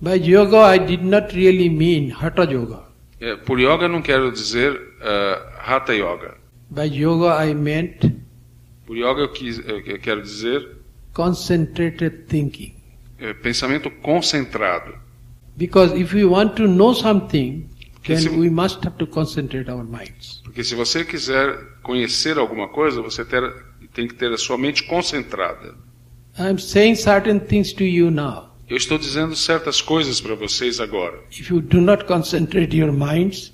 [0.00, 2.84] By yoga, I did not really mean hatha yoga.
[3.20, 6.36] É, por yoga não quero dizer eh, hatha yoga.
[6.70, 8.12] By yoga, I meant
[8.86, 10.76] Por yoga eu, quis, eu quero dizer
[11.12, 12.74] concentrated thinking.
[13.18, 14.94] eh, pensamento concentrado.
[15.56, 19.70] Because if we want to know something, Porque se- then we must have to concentrate
[19.70, 20.40] our minds.
[20.44, 23.52] Porque se você quiser conhecer alguma coisa, você ter-
[23.94, 25.74] tem que ter a sua mente concentrada.
[26.38, 28.54] I'm saying certain things to you now.
[28.68, 31.18] Eu estou dizendo certas coisas para vocês agora.
[31.30, 33.52] If you do not concentrate your minds,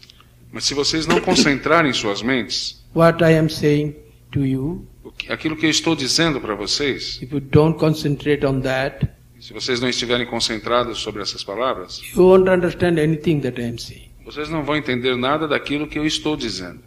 [0.50, 3.94] Mas se vocês não concentrarem suas mentes, what I am saying
[4.32, 4.86] to you,
[5.28, 9.08] aquilo que eu estou dizendo para vocês, if you don't concentrate on that,
[9.40, 13.78] se vocês não estiverem concentrados sobre essas palavras, you won't understand anything that I am
[13.78, 14.10] saying.
[14.24, 16.80] vocês não vão entender nada daquilo que eu estou dizendo.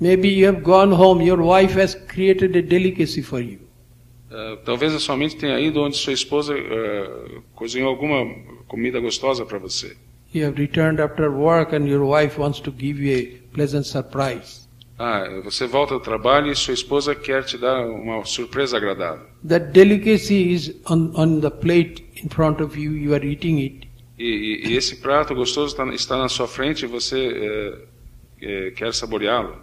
[0.00, 3.60] Maybe you have gone home, your wife has created a delicacy for you.
[4.30, 8.24] Ah, talvez a sua mente tenha ido onde sua esposa ah, cozinhou alguma
[8.66, 9.96] comida gostosa para você.
[10.34, 14.63] You have returned after work and your wife wants to give you a pleasant surprise.
[14.98, 19.26] Ah, você volta do trabalho e sua esposa quer te dar uma surpresa agradável.
[19.48, 23.88] That delicacy is on, on the plate in front of you, you are eating it.
[24.16, 27.78] E, e- e esse prato gostoso está, está na sua frente e você eh,
[28.68, 29.56] eh, quer saboreá-lo.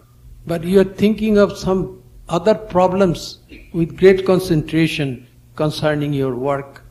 [0.45, 3.41] But you are thinking of some other problems
[3.73, 5.19] with great concentration
[5.55, 6.81] concerning your work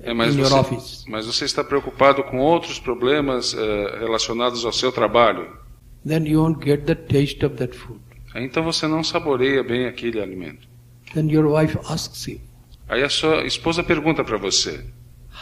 [0.00, 1.04] É, mas, in your você, office.
[1.08, 5.48] mas você está preocupado com outros problemas eh, relacionados ao seu trabalho.
[6.06, 8.00] Then you won't get the taste of that food.
[8.34, 10.68] Aí, então você não saboreia bem aquele alimento.
[11.14, 12.40] Then your wife asks you,
[12.88, 14.84] Aí a sua esposa pergunta para você: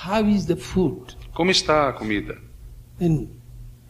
[0.04, 1.16] How is the food?
[1.32, 2.38] Como está a comida?
[2.98, 3.28] Then,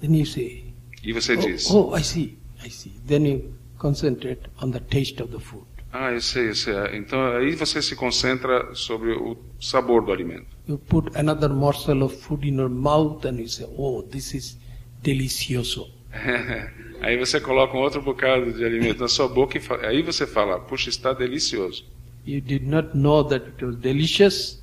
[0.01, 2.93] then you say, E você diz: oh, oh, I see, I see.
[3.07, 5.65] Then you concentrate on the taste of the food.
[5.93, 6.75] Ah, eu sei, eu sei.
[6.95, 10.47] Então aí você se concentra sobre o sabor do alimento.
[10.69, 14.59] You put another morsel of food in your mouth and you say, oh, this is
[15.03, 15.89] delicioso.
[17.01, 20.27] aí você coloca um outro bocado de alimento na sua boca e fa- aí você
[20.27, 21.85] fala: Puxa, está delicioso.
[22.27, 24.63] You did not know that it was delicious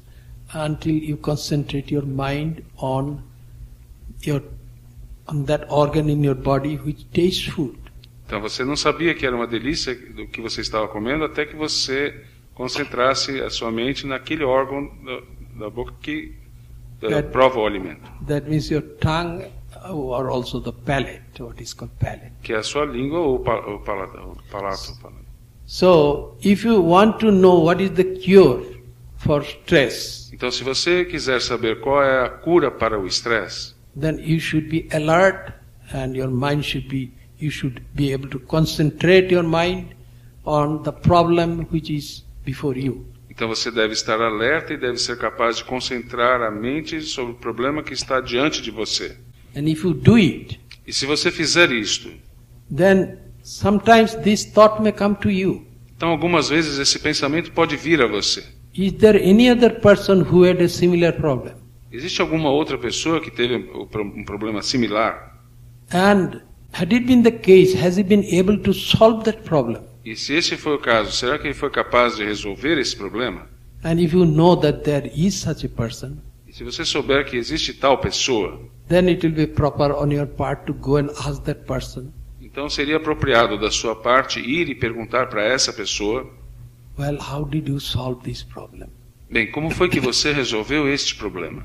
[0.53, 3.19] until you concentrate your mind on
[4.25, 4.41] your
[5.27, 7.77] on that organ in your body which tastes food.
[8.25, 11.55] Então você não sabia que era uma delícia do que você estava comendo até que
[11.55, 16.33] você concentrasse a sua mente naquele órgão da, da boca que
[17.01, 19.45] That- prova o alimento, That means your tongue
[19.89, 22.31] or also the palate, what is called palate.
[22.41, 24.97] que é a sua língua ou o, pa, o, palato, palato.
[25.65, 28.63] So, if you want to know what is the cure
[29.17, 34.19] for stress, Então, se você quiser saber qual é a cura para o estresse, then
[34.19, 35.53] you should be alert
[35.93, 39.87] and your mind should be, you should be able to concentrate your mind
[40.45, 43.05] on the problem which is before you.
[43.29, 47.35] então você deve estar alerta e deve ser capaz de concentrar a mente sobre o
[47.35, 49.17] problema que está diante de você.
[49.55, 52.09] And if you do it, E se você fizer isto,
[52.75, 55.65] then sometimes this thought may come to you.
[55.95, 58.43] então algumas vezes esse pensamento pode vir a você.
[58.75, 61.53] Is there any other person who had a similar problem?
[61.91, 65.37] Existe alguma outra pessoa que teve um problema similar?
[65.91, 66.41] And
[66.75, 69.79] Had it been the case, has he been able to solve that problem?
[70.03, 73.47] E se esse foi o caso, será que ele foi capaz de resolver esse problema?
[73.83, 77.37] And if you know that there is such a person, E se você souber que
[77.37, 81.43] existe tal pessoa, then it will be proper on your part to go and ask
[81.43, 86.29] that person, então seria apropriado da sua parte ir e perguntar para essa pessoa:
[86.97, 88.87] well, how did you solve this problem?
[89.29, 91.63] bem, como foi que você resolveu este problema?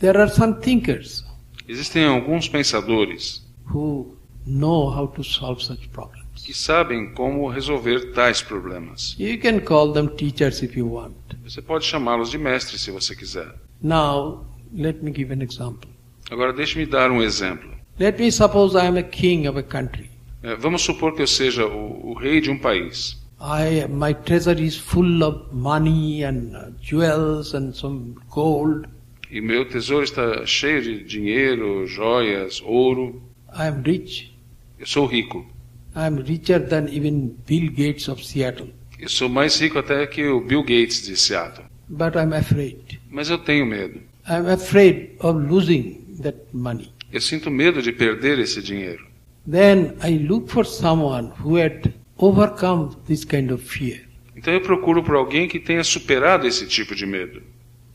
[0.00, 1.24] There are some thinkers
[1.66, 6.24] Existem alguns pensadores who know how to solve such problems.
[6.44, 9.16] que sabem como resolver tais problemas.
[9.18, 11.14] You can call them teachers if you want.
[11.42, 13.54] Você pode chamá-los de mestres se você quiser.
[13.82, 15.88] Now, let me give an example.
[16.30, 17.70] Agora deixe-me dar um exemplo.
[17.98, 20.10] Let me suppose I am a king of a country.
[20.42, 23.22] É, Vamos supor que eu seja o, o rei de um país.
[23.40, 28.88] I, my treasury is full of money and uh, jewels and some gold.
[29.30, 33.22] E meu tesouro está cheio de dinheiro, joias, ouro.
[33.52, 34.34] I am rich.
[34.78, 35.46] Eu sou rico.
[35.94, 38.72] I am richer than even Bill Gates of Seattle.
[38.98, 41.66] Eu sou mais rico até que o Bill Gates de Seattle.
[41.88, 43.00] But I'm afraid.
[43.10, 44.00] Mas eu tenho medo.
[44.28, 46.90] I'm afraid of losing that money.
[47.12, 49.06] Eu sinto medo de perder esse dinheiro.
[49.50, 54.00] Then I look for someone who had overcome this kind of fear.
[54.36, 57.42] Então eu procuro por alguém que tenha superado esse tipo de medo.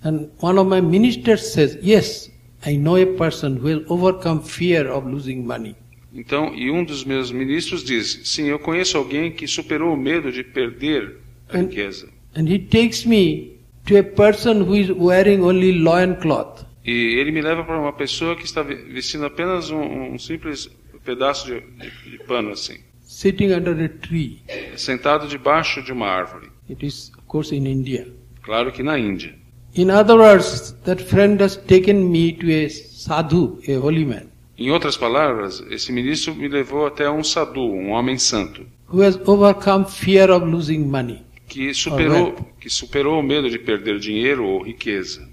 [0.04, 2.32] And one of my ministers says, Yes,
[2.66, 5.76] I know a person who will overcome fear of losing money.
[6.14, 10.32] Então, e um dos meus ministros diz: Sim, eu conheço alguém que superou o medo
[10.32, 11.18] de perder
[11.50, 12.08] a And- riqueza.
[12.36, 16.64] And he takes me to a person who is wearing only loincloth.
[16.86, 20.70] E ele me leva para uma pessoa que está ve- vestindo apenas um, um simples
[21.04, 24.42] pedaço de, de- de pano, assim, sitting under a tree.
[24.76, 26.48] sentado debaixo de uma árvore.
[26.70, 28.08] It is, of course, in India.
[28.44, 29.36] Claro que na Índia.
[29.76, 34.72] In other words, that friend has taken me to a sadhu, a holy man, Em
[34.72, 39.86] outras palavras, esse ministro me levou até um sadhu, um homem santo, who has overcome
[39.86, 41.22] fear of losing money.
[41.48, 45.29] que superou, que superou o medo de perder dinheiro ou riqueza.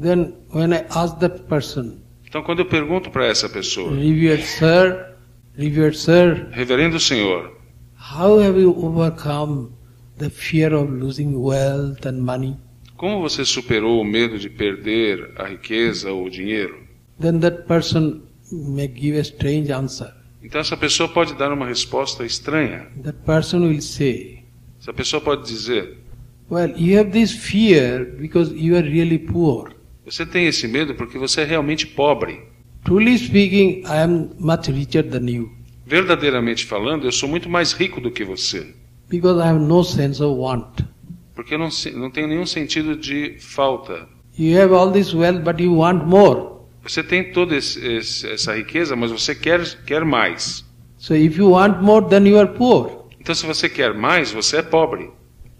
[0.00, 5.14] Then, when I ask that person, Então, quando eu pergunto para essa pessoa, Revered Sir,
[5.56, 7.56] Revered Sir, Reverendo Senhor,
[8.14, 9.70] how have you overcome
[10.18, 12.56] the fear of losing wealth and money?
[12.96, 16.78] como você superou o medo de perder a riqueza ou o dinheiro?
[17.20, 20.12] Then that person may give a strange answer.
[20.42, 22.86] Então, essa pessoa pode dar uma resposta estranha.
[23.02, 24.44] That person will say,
[24.80, 25.96] Essa pessoa pode dizer:
[26.50, 29.74] Well, you have this fear because you are really poor.
[30.06, 32.40] Você tem esse medo porque você é realmente pobre.
[32.84, 35.50] Truly speaking, I am much richer than you
[35.84, 38.74] Verdadeiramente falando, eu sou muito mais rico do que você.
[39.08, 40.80] because I have no sense of want.
[41.34, 44.08] Porque eu não, não tenho nenhum sentido de falta.
[44.38, 46.56] You have all this wealth, but you want more.
[46.82, 50.64] Você tem toda essa riqueza, mas você quer, quer mais.
[50.98, 53.06] So if you want more, then you are poor.
[53.20, 55.10] Então, se você quer mais, você é pobre.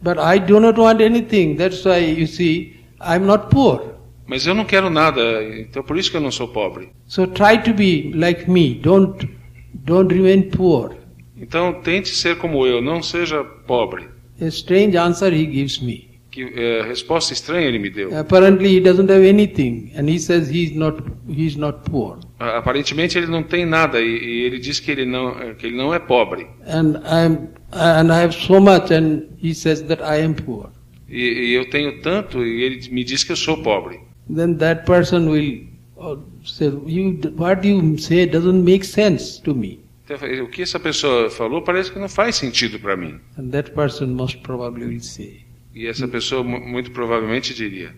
[0.03, 1.57] But I do not want anything.
[1.57, 3.96] That's why you see, I'm not poor.
[4.27, 5.21] Mas eu não quero nada,
[5.59, 6.89] então por isso que eu não sou pobre.
[7.07, 8.75] So try to be like me.
[8.75, 9.29] Don't
[9.73, 10.97] don't remain poor.
[11.39, 14.09] Então, tente ser como eu, não seja pobre.
[14.41, 16.09] A strange answer he gives me.
[16.31, 18.17] Que é, resposta estranha ele me deu.
[18.19, 22.19] Apparently he doesn't have anything, and he says he's not he's not poor.
[22.39, 25.77] Aparentemente ele não tem nada e, e ele diz que ele não é, que ele
[25.77, 26.47] não é pobre.
[26.67, 30.71] And I'm and I have so much, and he says that I am poor.
[31.09, 34.01] E, e eu tenho tanto e ele me diz que eu sou pobre.
[34.35, 35.67] Then that person will
[35.99, 40.79] uh, say, "You what you say doesn't make sense to me." Então, o que essa
[40.79, 43.19] pessoa falou parece que não faz sentido para mim.
[43.39, 45.41] And that person most probably will say,
[45.75, 47.95] E essa pessoa mu- muito provavelmente diria: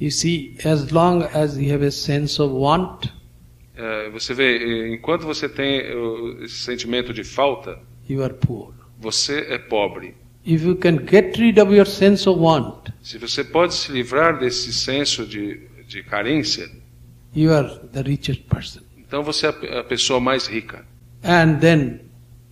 [0.00, 3.06] "You see, as long as you have a sense of want,
[3.76, 5.94] é, você vê, eh, enquanto você tem eh,
[6.44, 10.14] esse sentimento de falta, you are poor." você é pobre.
[10.44, 14.38] If you can get rid of your sense of want, Se você pode se livrar
[14.38, 15.60] desse senso de,
[15.92, 16.68] de carência,
[17.34, 18.80] you are the richest person.
[18.98, 20.84] então você é a pe- a pessoa mais rica.
[21.22, 22.00] And then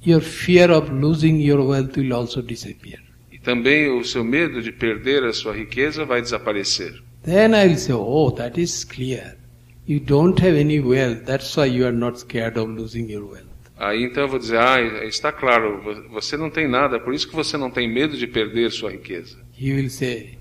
[0.05, 3.01] your fear of losing your wealth will also disappear.
[3.33, 7.03] E também o seu medo de perder a sua riqueza vai desaparecer.
[7.25, 9.37] Then I will say, oh, that is clear.
[9.87, 13.47] You don't have any wealth, that's why you are not scared of losing your wealth.
[13.77, 17.27] Aí então eu vou dizer: ah, está claro, vo- você não tem nada, por isso
[17.29, 19.37] que você não tem medo de perder sua riqueza.
[19.59, 20.39] He will say,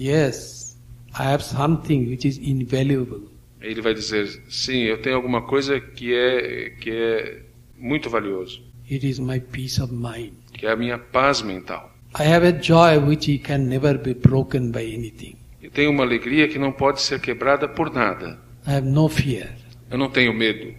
[0.00, 0.67] yes,
[1.14, 3.22] I have something which is invaluable.
[3.60, 7.42] Ele vai dizer: sim, eu tenho alguma coisa que é que é
[7.78, 10.32] muito valioso, It is my peace of mind.
[10.52, 11.92] que é a minha paz mental.
[12.18, 15.36] I have a joy which can never be broken by anything.
[15.62, 18.38] Eu tenho uma alegria que não pode ser quebrada por nada.
[18.66, 19.48] I have no fear.
[19.90, 20.72] Eu não tenho medo.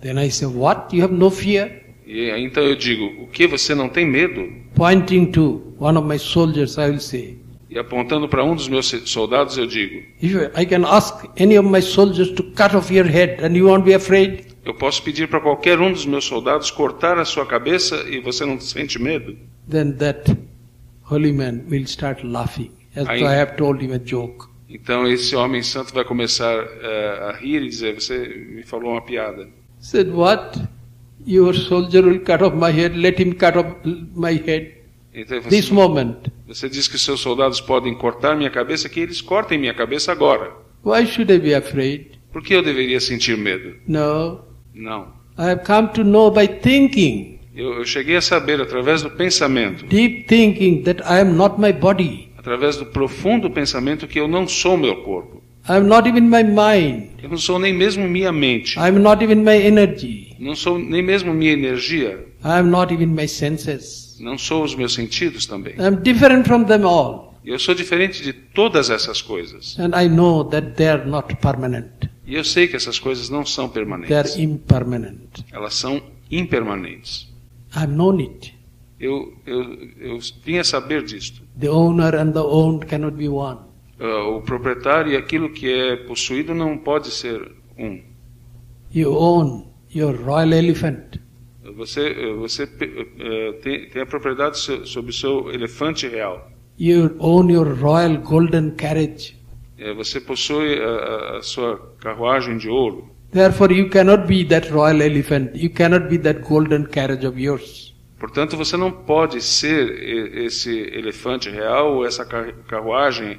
[0.00, 0.94] Then I say, What?
[0.96, 1.70] You have no fear?
[2.06, 4.50] E então eu digo: O que você não tem medo?
[4.74, 7.38] Pointing to one of my soldiers, I will say,
[7.74, 11.68] E apontando para um dos meus soldados, eu digo: If I can ask any of
[11.68, 15.28] my soldiers to cut off your head and you won't be afraid, Eu posso pedir
[15.28, 19.36] para qualquer um dos meus soldados cortar a sua cabeça e você não sente medo?
[19.68, 20.36] then that
[21.10, 24.46] holy man will start laughing, as though I have told him a joke.
[24.70, 28.16] Então esse homem santo vai começar eh, a rir e dizer: Você
[28.54, 29.48] me falou uma piada.
[29.80, 30.60] Said, What?
[31.26, 33.74] Your soldier will cut off my head, let him cut off
[34.14, 34.73] my head.
[35.14, 36.16] Então falou This assim, moment.
[36.46, 40.52] você diz que seus soldados podem cortar minha cabeça, que eles cortem minha cabeça agora.
[40.84, 42.18] Why should I be afraid?
[42.32, 43.76] Por que eu deveria sentir medo?
[43.86, 44.40] No.
[44.74, 45.12] Não.
[45.38, 49.86] I have come to know by thinking, Eu, eu cheguei a saber através do pensamento,
[49.86, 52.28] deep thinking, that I am not my body.
[52.36, 55.42] através do profundo pensamento que eu não sou meu corpo.
[55.66, 57.10] I am not even my mind.
[57.22, 58.78] Eu não sou nem mesmo minha mente.
[58.78, 60.36] I am not even my energy.
[60.38, 62.26] Não sou nem mesmo minha energia.
[62.44, 64.16] I am not even my senses.
[64.20, 65.74] Não sou os meus sentidos também.
[65.78, 67.34] I am different from them all.
[67.44, 69.78] Eu sou diferente de todas essas coisas.
[69.78, 72.08] And I know that they are not permanent.
[72.26, 74.36] E eu sei que essas coisas não são They are permanentes.
[74.38, 75.44] impermanent.
[75.52, 77.28] Elas são impermanentes.
[77.88, 78.54] Known it.
[79.00, 79.62] Eu, eu,
[80.00, 81.42] eu vim a saber disto.
[81.58, 83.58] The owner and the owned cannot be one.
[84.00, 87.40] Ah, o proprietário e aquilo que é possuído não pode ser
[87.78, 88.00] um.
[88.92, 91.18] You own your royal elephant.
[91.76, 96.50] Você, eh, você eh, tem, tem a propriedade so- sobre o seu elefante real.
[96.78, 99.36] You own your royal golden carriage.
[99.96, 103.08] Você possui a, a- sua carruagem de ouro.
[103.32, 105.50] Therefore, you cannot be that royal elephant.
[105.54, 107.92] You cannot be that golden carriage of yours.
[108.18, 113.38] Portanto, você não pode ser esse elefante real ou essa car- carruagem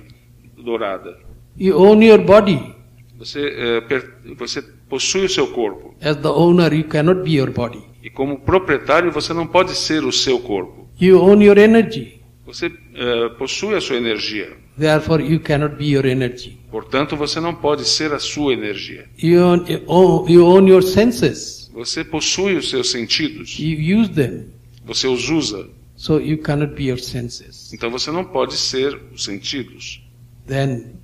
[0.63, 1.17] dourada.
[1.57, 2.75] You own your body.
[3.17, 3.39] Você,
[3.87, 5.95] per- você possui o seu corpo.
[6.01, 7.81] As the owner, you cannot be your body.
[8.03, 10.87] E como proprietário, você não pode ser o seu corpo.
[10.99, 12.21] You own your energy.
[12.45, 14.55] Você eh, possui a sua energia.
[14.77, 16.59] Therefore, you cannot be your energy.
[16.69, 19.05] Portanto, você não pode ser a sua energia.
[19.17, 19.41] You
[19.87, 21.71] own, you own your senses.
[21.73, 23.57] Você possui os seus sentidos.
[23.57, 24.47] You use them.
[24.85, 25.67] Você os usa.
[25.95, 27.73] So you cannot be your senses.
[27.73, 30.04] Então você não pode ser os sentidos.
[30.47, 30.99] Then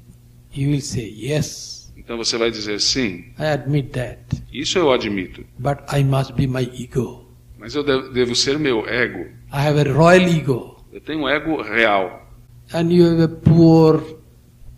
[0.53, 3.25] you will say, Yes, Então você vai dizer sim.
[3.39, 4.19] I admit that.
[4.51, 5.45] Isso eu admito.
[5.59, 7.27] But I must be my ego.
[7.57, 9.19] Mas eu devo, devo ser meu ego.
[9.53, 10.83] I have a royal ego.
[10.91, 12.27] Eu tenho um ego real.
[12.73, 14.01] And you have a poor,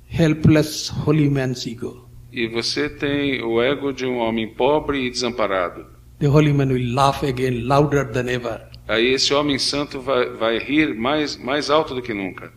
[0.09, 2.07] helpless, holy man's ego.
[2.31, 5.85] E você tem o ego de um homem pobre e desamparado.
[6.19, 8.61] The holy man will laugh again louder than ever.
[8.87, 12.51] Aí esse homem santo vai, vai rir mais, mais alto do que nunca.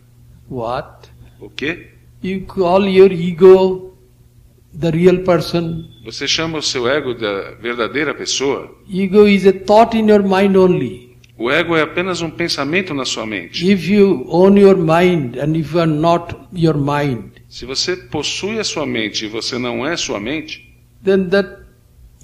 [0.51, 1.09] What?
[1.41, 1.91] O quê?
[2.23, 3.93] You call your ego
[4.79, 5.85] the real person.
[6.05, 8.71] Você chama o seu ego da verdadeira pessoa?
[8.89, 11.17] Ego is a thought in your mind only.
[11.39, 13.71] O ego é apenas um pensamento na sua mente.
[13.71, 18.59] If you own your mind and if you are not your mind, Se você possui
[18.59, 21.49] a sua mente e você não é sua mente, then that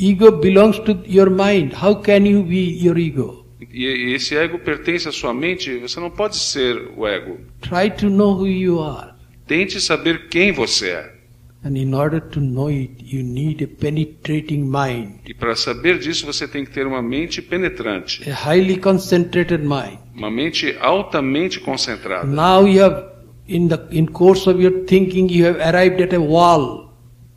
[0.00, 1.74] ego belongs to your mind.
[1.74, 3.46] How can you be your ego?
[3.60, 7.38] e, e esse ego pertence à sua mente, você não pode ser o ego.
[7.60, 9.11] Try to know who you are.
[9.46, 11.12] Tente saber quem você é.
[11.64, 16.26] And in order to know it, you need a penetrating mind, E para saber disso,
[16.26, 18.20] você tem que ter uma mente penetrante,
[20.14, 22.26] uma mente altamente concentrada.
[22.26, 23.04] Now you have,
[23.48, 26.90] in the in course of your thinking, you have arrived at a wall,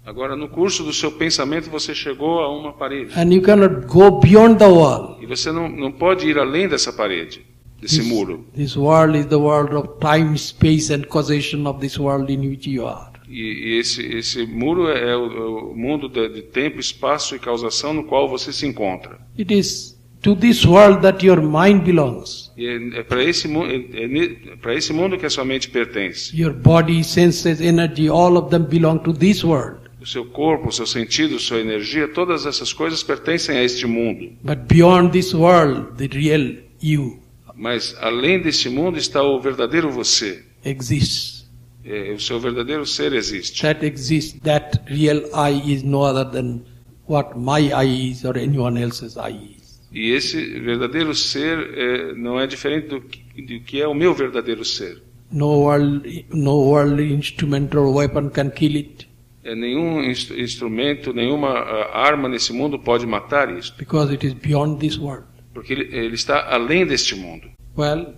[0.03, 3.11] Agora, no curso do seu pensamento, você chegou a uma parede.
[3.19, 5.17] and you cannot go beyond the wall.
[5.21, 7.43] E você não, não pode ir além dessa parede,
[7.81, 8.45] desse This, muro.
[8.55, 12.67] this world is the world of time, space, and causation of this world in which
[12.69, 13.11] you are.
[13.27, 13.41] E,
[13.75, 18.03] e esse, esse muro é o, o mundo de, de tempo, espaço e causação no
[18.03, 19.19] qual você se encontra.
[19.37, 22.51] It is to this world that your mind belongs.
[22.57, 25.69] E é, é para esse, é, é é para esse mundo que a sua mente
[25.69, 26.35] pertence.
[26.39, 29.79] Your body, senses, energy, all of them belong to this world.
[30.01, 34.31] O seu corpo, o seu sentido, sua energia, todas essas coisas pertencem a este mundo.
[34.43, 37.19] But beyond this world, the real you
[37.55, 40.43] Mas além deste mundo está o verdadeiro você.
[40.63, 41.45] exists.
[41.83, 43.61] É, o seu verdadeiro ser existe.
[43.61, 46.61] That exists, that real I is no other than
[47.07, 49.79] what my I is or anyone else's I is.
[49.91, 54.13] E esse verdadeiro ser é, não é diferente do que, do que é o meu
[54.13, 55.01] verdadeiro ser.
[55.31, 59.07] No world, no worldly instrument or weapon can kill it
[59.45, 64.33] É, nenhum instru- instrumento, nenhuma ah, arma nesse mundo pode matar isso, because it is
[64.33, 65.25] beyond this world.
[65.55, 67.49] Porque ele, ele está além deste mundo.
[67.75, 68.13] Well,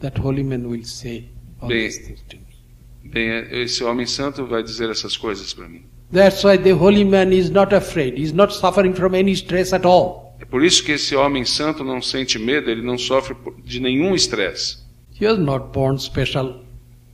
[0.00, 1.24] that holy man will say
[1.58, 3.10] all Bem- to me.
[3.10, 3.28] Bem,
[3.62, 5.82] esse homem santo vai dizer essas coisas para mim.
[6.12, 8.16] That's why the holy man is not afraid.
[8.20, 10.36] He's not suffering from any stress at all.
[10.38, 14.14] É por isso que esse homem santo não sente medo, ele não sofre de nenhum
[14.14, 14.78] estresse.
[15.18, 16.62] He was not born special.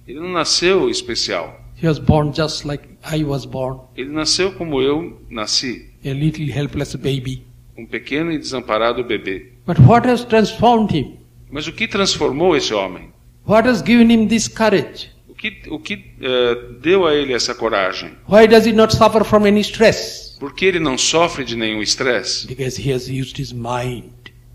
[0.08, 1.60] Ele não nasceu especial.
[1.80, 6.50] He was born just like I was born, Ele nasceu como eu nasci, a little
[6.50, 7.44] helpless baby.
[7.76, 9.52] Um pequeno e desamparado bebê.
[9.66, 11.16] But what has transformed him?
[11.50, 13.10] Mas o que transformou esse homem?
[13.46, 15.10] What has given him this courage?
[15.28, 18.12] O que, o que eh, deu a ele essa coragem?
[18.28, 20.36] Why does he not suffer from any stress?
[20.38, 22.46] Por que ele não sofre de nenhum estresse?
[22.46, 24.12] Because he has used his mind,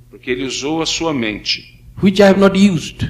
[0.09, 3.09] Porque ele usou a sua mente, which I have not used.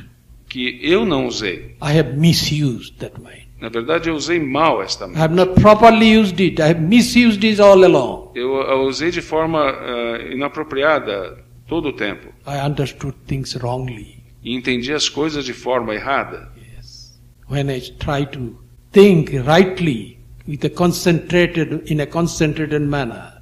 [0.50, 1.76] que eu não usei.
[1.82, 3.47] I have misused that mind.
[3.60, 5.20] Na verdade, eu usei mal esta I mente.
[5.20, 6.62] have not properly used it.
[6.62, 8.32] I have misused it all along.
[8.36, 12.28] Eu a usei de forma eh, inapropriada todo o tempo.
[12.46, 14.18] I understood things wrongly.
[14.44, 16.52] E entendi as coisas de forma errada.
[16.78, 17.20] Yes.
[17.50, 18.56] When I try to
[18.92, 23.34] think rightly with a concentrated, in a concentrated manner,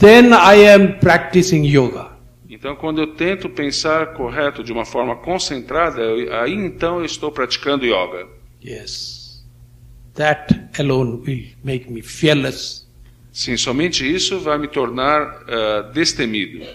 [0.00, 2.08] then I am practicing yoga.
[2.50, 7.30] Então, quando eu tento pensar correto de uma forma concentrada, eu- aí então eu estou
[7.30, 8.26] praticando yoga.
[8.64, 9.17] Yes.
[10.18, 12.86] That alone will make me fearless.
[13.32, 16.66] Sim, somente isso vai me tornar eh, destemido.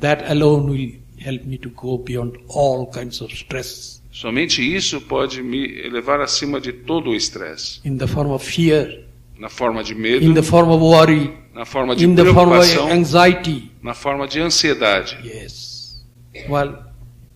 [0.00, 5.42] That alone will help me to go beyond all kinds of stress Somente isso pode
[5.42, 7.80] me elevar acima de todo o estresse.
[7.84, 9.04] in the form of fear,
[9.38, 12.50] Na forma de in medo, the form of worry, na forma de in the form
[12.52, 13.70] of preocupação, anxiety.
[13.82, 15.18] na forma de ansiedade.
[15.22, 16.02] Yes.
[16.48, 16.78] Well,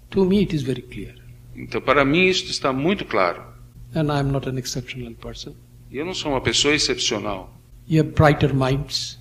[0.09, 1.15] to me it is very clear.
[1.55, 3.43] Então, para mim, isso está muito claro.
[3.95, 5.55] And I am not an exceptional person.
[5.91, 7.53] Eu não sou uma pessoa excepcional.
[7.89, 9.19] You have brighter minds.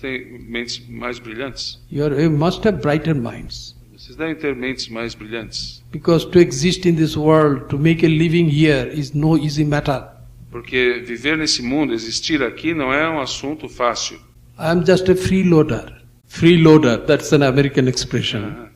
[0.00, 1.78] Têm mentes mais brilhantes.
[1.90, 3.76] You, are, you must have brighter minds.
[3.92, 5.82] Vocês devem ter mentes mais brilhantes.
[5.92, 10.08] Because to exist in this world, to make a living here, is no easy matter.
[10.50, 14.16] Porque viver nesse mundo, existir aqui, não é um assunto fácil.
[14.58, 16.02] I am just a freeloader.
[16.26, 18.70] Freeloader, that's an American expression.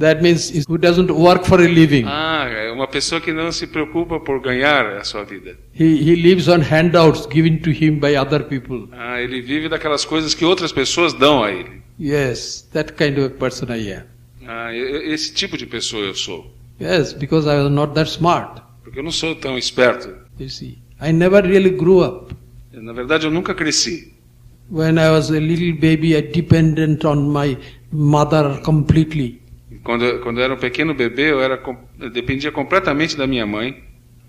[0.00, 2.04] That means who doesn't work for a living.
[2.06, 5.58] Ah, é uma pessoa que não se preocupa por ganhar a sua vida.
[5.78, 8.88] He, he lives on handouts given to him by other people.
[8.92, 11.82] Ah, ele vive daquelas coisas que outras pessoas dão a ele.
[12.00, 14.04] Yes, that kind of a person I am.
[14.48, 16.50] Ah, esse tipo de pessoa eu sou.
[16.80, 18.62] Yes, because I was not that smart.
[18.82, 20.08] Porque eu não sou tão esperto.
[20.38, 22.34] You see, I never really grew up.
[22.72, 24.14] Na verdade, eu nunca cresci.
[24.70, 27.58] When I was a little baby, I dependent on my
[27.92, 29.39] mother completely.
[29.82, 31.60] Quando, quando eu era um pequeno bebê, eu, era,
[31.98, 33.82] eu dependia completamente da minha mãe.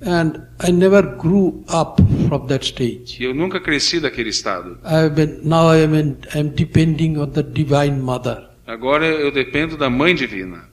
[0.04, 3.24] And I never grew up from that stage.
[3.24, 4.80] Eu nunca cresci daquele estado.
[4.84, 8.50] I've been, now I am, in, I am depending on the Divine Mother.
[8.66, 10.64] Agora eu dependo da mãe divina.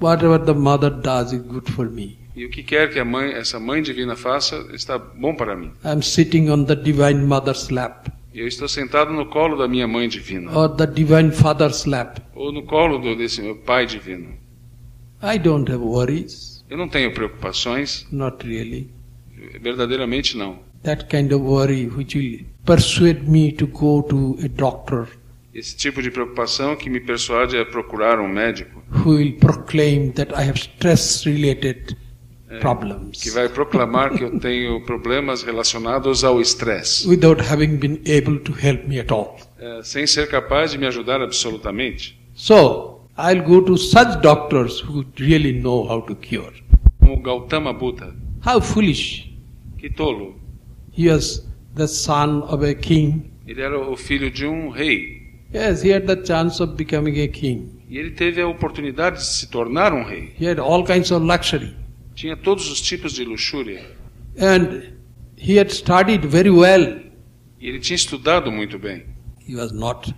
[0.00, 2.18] Whatever the mother does is good for me.
[2.36, 5.72] E o que quer que a mãe, essa mãe divina faça, está bom para mim.
[5.84, 9.88] I'm sitting on the Divine Mother's lap E eu estou sentado no colo da minha
[9.88, 10.54] mãe divina.
[10.54, 12.20] or the Divine Father's lap.
[12.34, 14.34] Ou no colo do, desse meu pai divino.
[15.22, 16.62] I don't have worries.
[16.68, 18.90] Eu não tenho preocupações, Not really.
[19.62, 20.58] verdadeiramente não.
[20.82, 25.08] That kind of worry which will persuade me to go to a doctor
[25.54, 30.30] Esse tipo de preocupação que me persuade a procurar um médico, who will proclaim that
[30.34, 31.96] I have stress related
[32.60, 38.38] problems que vai proclamar que eu tenho problemas relacionados ao estresse, without having been able
[38.40, 39.36] to help me at all.
[39.58, 42.18] eh, sem ser capaz de me ajudar absolutamente.
[42.34, 46.52] So, I'll go to such doctors who really know how to cure.
[47.00, 49.32] Como Gautama Buddha, How foolish.
[49.78, 50.36] que tolo.
[50.96, 53.30] He was the son of a king.
[53.46, 55.22] Ele era o filho de um rei
[55.54, 57.70] Yes, he had the chance of becoming a king.
[57.88, 60.32] e ele teve a oportunidade de se tornar um rei.
[60.38, 61.74] He had all kinds of luxury.
[62.16, 63.84] Tinha todos os tipos de luxúria
[64.38, 64.82] And
[65.38, 67.00] he had studied very well.
[67.60, 69.04] e ele tinha estudado muito bem.
[69.48, 70.12] He was not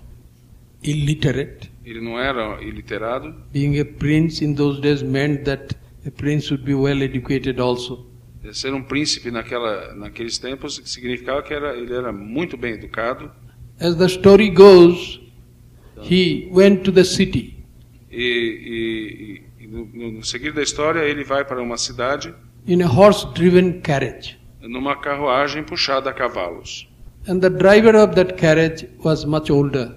[0.82, 1.70] illiterate.
[1.84, 3.34] Ele não era iliterado.
[3.52, 5.74] Being a prince in those days meant that
[6.06, 8.06] a prince would be well educated also.
[8.52, 13.30] Ser um príncipe naquela, naqueles tempos significava que era, ele era muito bem educado
[13.78, 15.20] As the story goes,
[16.02, 17.58] he went to the city
[18.10, 22.34] e, e- e no, no- seguir da história ele vai para uma cidade
[22.66, 24.38] in a horse driven carriage.
[24.62, 26.88] numa carruagem puxada a cavalos.
[27.28, 29.94] And the driver of that carriage was much older.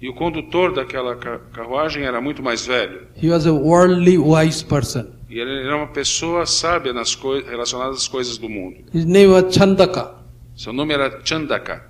[0.00, 3.06] E o condutor daquela ca- carruagem era muito mais velho.
[3.22, 5.06] He was a worldly wise person.
[5.30, 8.78] E ele era uma pessoa sábia nas coisas relacionadas às coisas do mundo.
[8.92, 10.14] His name was Chandaka.
[10.56, 11.84] Seu nome era Chandaka.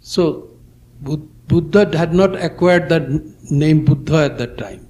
[0.00, 0.56] So,
[1.00, 4.80] Bud- Buddha had not acquired that n- name Buddha at that time.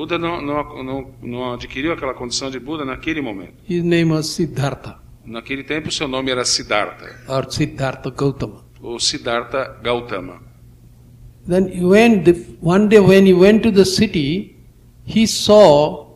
[0.00, 3.52] Buda não, não, não, não adquiriu aquela condição de Buda naquele momento.
[3.68, 4.96] His name was Siddhartha.
[5.26, 8.64] Naquele tempo, seu nome era Siddhartha, or Siddhartha Gautama.
[8.82, 10.40] ou Siddhartha Gautama.
[11.46, 12.32] Then he went, the,
[12.62, 14.56] one day when he went to the city,
[15.04, 16.06] he saw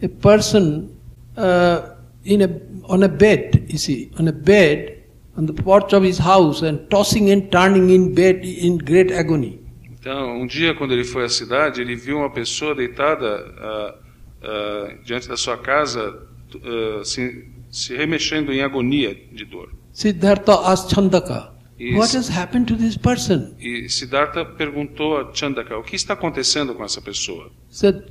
[0.00, 0.96] a person
[1.36, 1.90] uh,
[2.24, 2.48] in a,
[2.90, 5.04] on a bed, you see, on a bed
[5.36, 9.60] on the porch of his house and tossing and turning in bed in great agony.
[10.06, 13.94] Então, um dia, quando ele foi à cidade, ele viu uma pessoa deitada ah,
[14.40, 16.16] ah, diante da sua casa,
[16.54, 19.68] ah, se, se remexendo em agonia de dor.
[19.92, 21.52] Siddhartha asked Chandaka.
[21.96, 23.56] What has happened to this person?
[23.58, 27.50] E Siddhartha perguntou a Chandaka, o que está acontecendo com essa pessoa?
[27.68, 28.04] Said,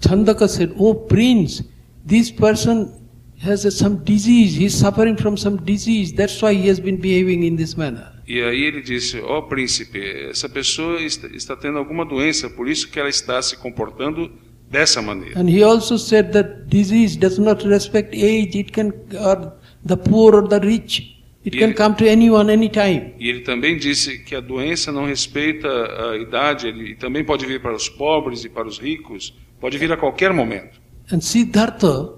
[0.00, 1.64] Chandaka said, Oh prince,
[2.06, 2.92] this person
[3.42, 7.56] has some disease, he's suffering from some disease, that's why he has been behaving in
[7.56, 8.17] this manner.
[8.28, 9.98] E aí ele disse, ó príncipe,
[10.28, 14.30] essa pessoa está, está tendo alguma doença, por isso que ela está se comportando
[14.70, 15.40] dessa maneira.
[15.40, 20.34] And he also said that disease does not respect age, it can, or the poor
[20.34, 21.16] or the rich,
[21.46, 23.14] it can come to anyone, anytime.
[23.18, 27.62] E ele também disse que a doença não respeita a idade, ele também pode vir
[27.62, 30.78] para os pobres e para os ricos, pode vir a qualquer momento.
[31.10, 32.12] And Siddhartha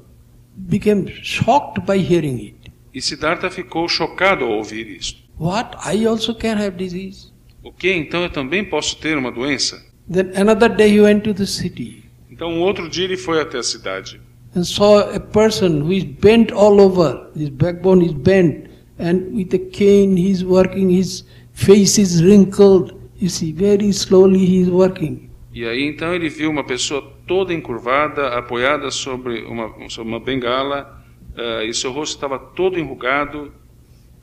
[0.56, 2.72] became shocked by hearing it.
[2.92, 5.29] E Siddhartha ficou chocado ao ouvir isto.
[5.40, 5.76] What?
[5.84, 7.32] I also can have disease?
[7.64, 7.92] O que?
[7.92, 9.82] Então eu também posso ter uma doença?
[10.12, 13.58] Then another day he went to the city Então um outro dia ele foi até
[13.58, 14.20] a cidade
[14.54, 18.68] and saw a person who is bent all over, his backbone is bent,
[18.98, 22.94] and with a cane he's working, his face is wrinkled.
[23.18, 25.30] You see, very slowly he is working.
[25.52, 31.04] E aí então ele viu uma pessoa toda encurvada, apoiada sobre uma, sobre uma bengala,
[31.36, 33.52] eh, e seu rosto estava todo enrugado.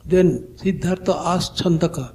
[0.08, 2.14] Then Siddhartha asked Chandaka,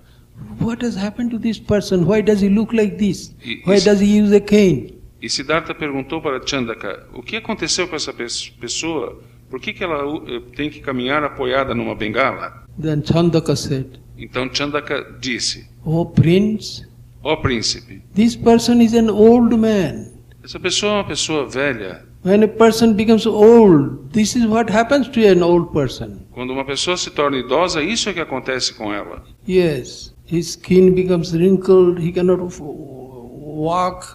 [0.60, 2.06] What has happened to this person?
[2.06, 3.34] Why does he look like this?
[3.66, 5.00] Why does he use a cane?
[5.22, 9.22] E Siddhartha perguntou para Chandaka, o que aconteceu com essa pes- pessoa?
[9.50, 12.64] Por que, que ela eh, tem que caminhar apoiada numa bengala?
[12.82, 16.86] Then Chandaka said, Então Chandaka disse, Oh prince,
[17.24, 20.12] ó príncipe, this person is an old man.
[20.44, 22.04] essa pessoa é uma pessoa velha.
[22.24, 26.23] When a person becomes old, this is what happens to an old person.
[26.34, 29.24] Quando uma pessoa se torna idosa, isso é que acontece com ela.
[29.48, 34.06] Yes, his skin becomes wrinkled, he cannot walk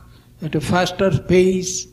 [0.42, 1.88] at a faster pace.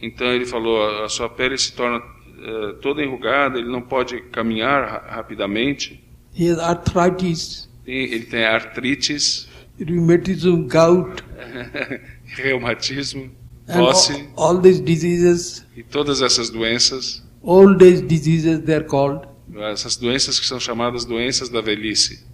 [0.00, 2.00] Então ele falou, a- sua pele se torna
[2.42, 6.02] eh, toda enrugada, ele não pode caminhar ra- rapidamente,
[6.34, 9.48] He has arthritis, ele tem artrites,
[9.78, 11.22] rheumatism, gout,
[12.36, 13.30] reumatismo,
[13.68, 14.28] and all, tosse.
[14.36, 19.26] all these diseases, e todas essas doenças, old age diseases they are called.
[19.72, 22.24] essas doenças que são chamadas doenças da velhice.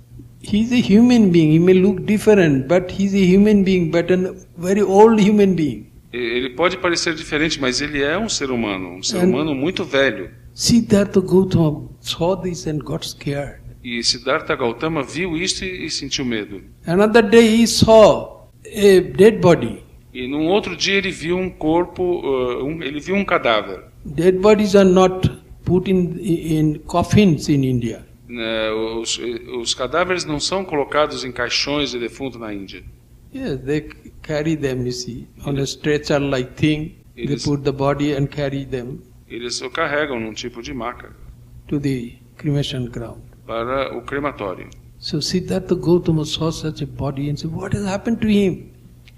[0.42, 4.34] He's a human being, he may look different, but he's a human being, but a
[4.57, 5.86] very old human being.
[6.12, 9.84] Ele pode parecer diferente, mas ele é um ser humano, um ser And- humano muito
[9.84, 10.30] velho.
[10.54, 13.61] Siddhartha Gautama saw this and got scared.
[13.84, 16.62] E Siddhartha Gautama viu isto e, e sentiu medo.
[16.86, 19.82] Another day he saw a dead body.
[20.14, 23.80] E num outro dia ele viu um corpo, uh, um- ele viu um cadáver.
[24.14, 25.28] Dead bodies are not
[25.64, 28.04] put in, in coffins in India.
[28.28, 28.70] né?
[28.72, 29.18] os,
[29.61, 32.82] os cadáveres não são colocados em caixões de defunto na Índia.
[33.34, 33.88] Yes, they
[34.22, 36.94] carry them, you see, on a stretcher like thing.
[37.16, 41.11] It They put the body and carry them Eles o carregam num tipo de maca
[41.68, 43.22] to the cremation ground.
[43.46, 44.68] para o crematório.
[44.98, 48.70] So Siddhartha Gautama saw such a body and said, What has happened to him?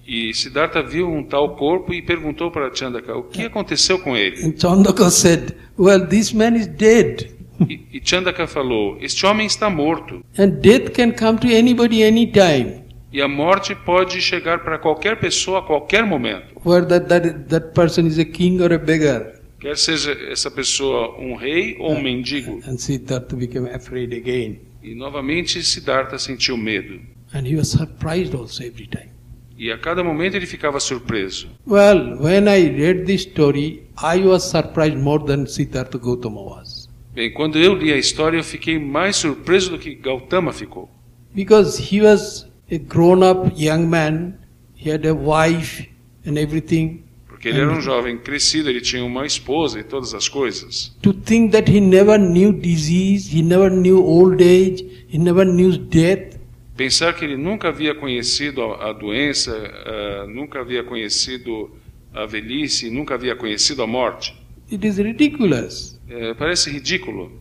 [0.09, 4.43] E Siddhartha viu um tal corpo e perguntou para Chandaka o que aconteceu com ele.
[4.43, 7.31] And Chandaka said, Well, this man is dead.
[7.69, 12.85] E, e Chandaka falou: Este homem está morto And death can come to anybody anytime.
[13.13, 16.55] e a morte pode chegar para qualquer pessoa a qualquer momento.
[16.65, 19.35] Whether that, that, that person is a king or a beggar.
[19.61, 22.63] Quer seja essa pessoa um rei ou um mendigo.
[22.67, 24.61] And Siddhartha became afraid again.
[24.83, 26.99] E novamente Siddhartha sentiu medo.
[27.35, 29.18] And he was surprised also every time.
[29.59, 31.49] E a cada momento ele ficava surpreso.
[31.67, 36.89] Well, when I read this story, I was surprised more than Siddhartha Gautama was.
[37.13, 40.89] Bem, quando eu li a história, eu fiquei mais surpreso do que Gautama ficou.
[41.35, 44.35] Because he was a grown up young man,
[44.77, 45.89] he had a wife
[46.25, 47.03] and everything.
[47.27, 50.97] Porque ele era um jovem crescido, ele tinha uma esposa e todas as coisas.
[51.03, 55.77] To think that he never knew disease, he never knew old age, he never knew
[55.77, 56.38] death.
[56.79, 61.77] Pensar que ele nunca havia conhecido a, doença, ah, nunca havia conhecido
[62.15, 64.33] a velhice, nunca havia conhecido a morte.
[64.71, 66.01] It is ridiculous.
[66.09, 67.33] É, parece ridículo.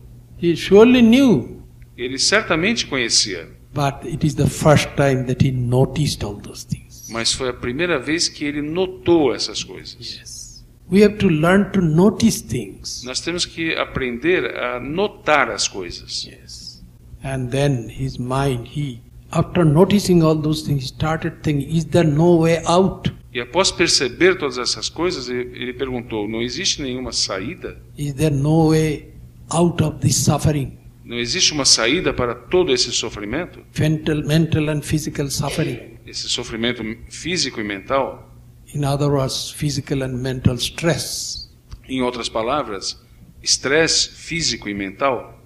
[0.42, 1.62] He surely knew,
[1.96, 7.08] Ele certamente conhecia, but it is the first time that he noticed all those things.
[7.08, 10.18] mas foi a primeira vez que ele notou essas coisas.
[10.18, 10.66] Yes.
[10.90, 13.04] We have to learn to notice things.
[13.04, 16.24] Nós temos que aprender a notar as coisas.
[16.24, 16.82] Yes.
[17.22, 19.00] And then his mind, he,
[19.30, 23.12] after noticing all those things, started thinking, is there no way out?
[23.32, 27.80] E após perceber todas essas coisas, ele perguntou: não existe nenhuma saída?
[27.96, 29.12] Is there no way
[29.50, 30.78] out of this suffering?
[31.04, 33.60] Não existe uma saída para todo esse sofrimento?
[33.78, 35.98] Mental, mental and physical suffering.
[36.06, 38.28] Esse sofrimento físico e mental?
[38.74, 41.48] In other words, physical and mental stress.
[41.88, 43.00] Em outras palavras,
[43.42, 45.37] estresse físico e mental?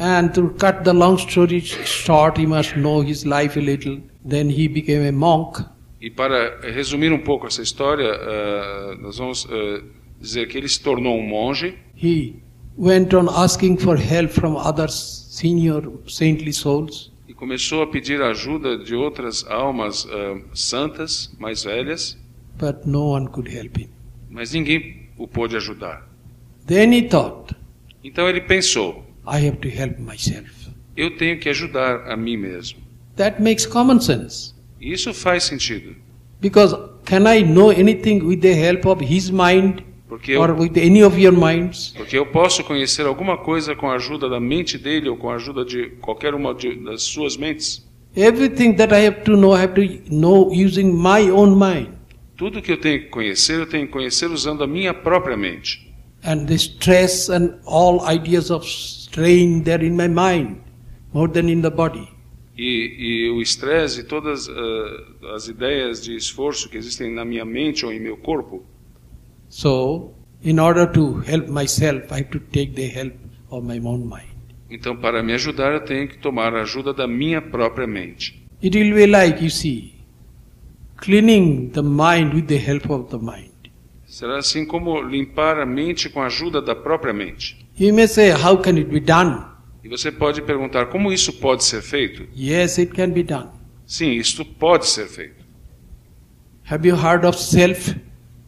[0.00, 4.00] And to cut the long story short, he must know his life a little.
[4.24, 5.58] Then he became a monk.
[6.00, 9.82] E para resumir um pouco essa história, eh, nós vamos eh,
[10.20, 11.76] dizer que ele se tornou um monge.
[11.96, 12.34] He
[12.76, 17.10] went on asking for help from other senior saintly souls.
[17.28, 22.16] E começou a pedir ajuda de outras almas eh, santas, mais velhas,
[22.60, 23.88] but no one could help him.
[24.30, 26.06] mas ninguém o pôde ajudar.
[26.66, 27.56] Then he thought,
[28.04, 30.48] Então ele pensou: I have to help myself.
[30.96, 32.78] eu tenho que ajudar a mim mesmo.
[33.16, 34.54] That makes common sense.
[34.80, 35.94] Isso faz sentido,
[36.40, 36.74] Because
[37.04, 41.02] can I know anything with the help of his mind porque eu, or with any
[41.02, 41.92] of your minds?
[41.96, 45.34] porque eu posso conhecer alguma coisa com a ajuda da mente dele ou com a
[45.34, 47.84] ajuda de qualquer uma de, das suas mentes.
[48.16, 51.88] Everything that I have to know, I have to know using my own mind.
[52.36, 55.92] Tudo que eu tenho que conhecer, eu tenho que conhecer usando a minha própria mente.
[56.24, 58.64] And the stress and all ideas of
[59.18, 60.60] strain there in my mind
[61.12, 62.08] more than in the body.
[62.56, 67.44] E, e o estresse e todas ah, as ideias de esforço que existem na minha
[67.44, 68.64] mente ou em meu corpo.
[69.48, 70.12] So,
[70.42, 73.14] in order to help myself, I have to take the help
[73.50, 74.38] of my own mind.
[74.70, 78.44] Então, para me ajudar, eu tenho que tomar a ajuda da minha própria mente.
[78.62, 79.94] It will be like, you see,
[80.96, 83.52] cleaning the mind with the help of the mind.
[84.04, 87.67] Será assim como limpar a mente com a ajuda da própria mente.
[87.78, 89.44] You may say, how can it be done?
[89.84, 92.26] E você pode perguntar como isso pode ser feito?
[92.36, 93.50] Yes, it can be done.
[93.86, 95.46] Sim, isso pode ser feito.
[96.64, 97.94] Have you heard of self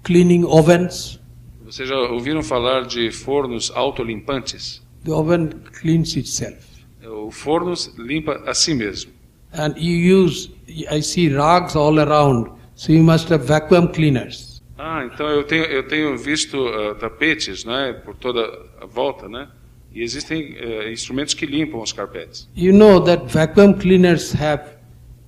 [0.02, 1.20] cleaning ovens?
[1.64, 4.82] Vocês já ouviram falar de fornos autolimpantes?
[5.04, 5.50] The oven
[5.80, 6.66] cleans itself.
[7.06, 9.12] O forno limpa a si mesmo.
[9.52, 10.50] And you use,
[10.90, 14.49] I see rugs all around, so you must have vacuum cleaners.
[14.82, 18.40] Ah, então eu tenho, eu tenho visto ah, tapetes né, por toda
[18.80, 19.46] a volta, né?
[19.92, 22.48] E existem eh, instrumentos que limpam os carpetes.
[22.56, 24.62] You know that vacuum cleaners have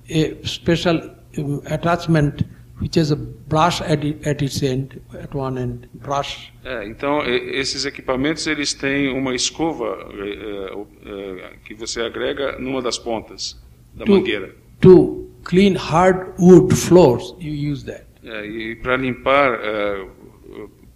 [0.09, 0.95] a special
[1.37, 2.43] um, attachment
[2.81, 6.51] which has a brush at, at its end, at one end, brush.
[6.63, 12.81] É, então, esses equipamentos eles têm uma escova eh, eh, eh, que você agrega numa
[12.81, 13.61] das pontas
[13.93, 14.55] da To, mangueira.
[14.81, 18.05] to clean hardwood floors, you use that.
[18.23, 20.05] É, e para limpar eh,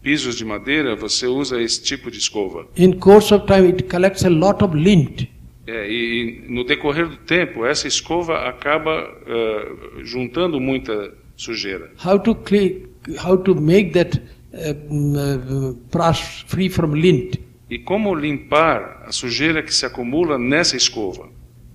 [0.02, 2.68] pisos de madeira, você usa esse tipo de escova.
[2.78, 5.28] In course of time, it collects a lot of lint.
[5.68, 11.92] É, e, e no decorrer do tempo, essa escova acaba eh, juntando muita sujeira.
[12.04, 12.84] How to clean,
[13.24, 14.22] how to make that
[14.54, 17.38] uh, uh, brush free from lint?
[17.70, 21.30] E como limpar a sujeira que se acumula nessa escova?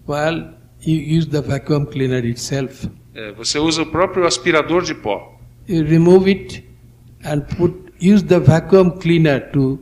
[0.09, 0.55] Well,
[0.87, 2.89] you use the vacuum cleaner itself.
[3.15, 5.39] É, você usa o próprio aspirador de pó.
[5.69, 6.65] Remove it
[7.25, 9.79] and put use the vacuum cleaner to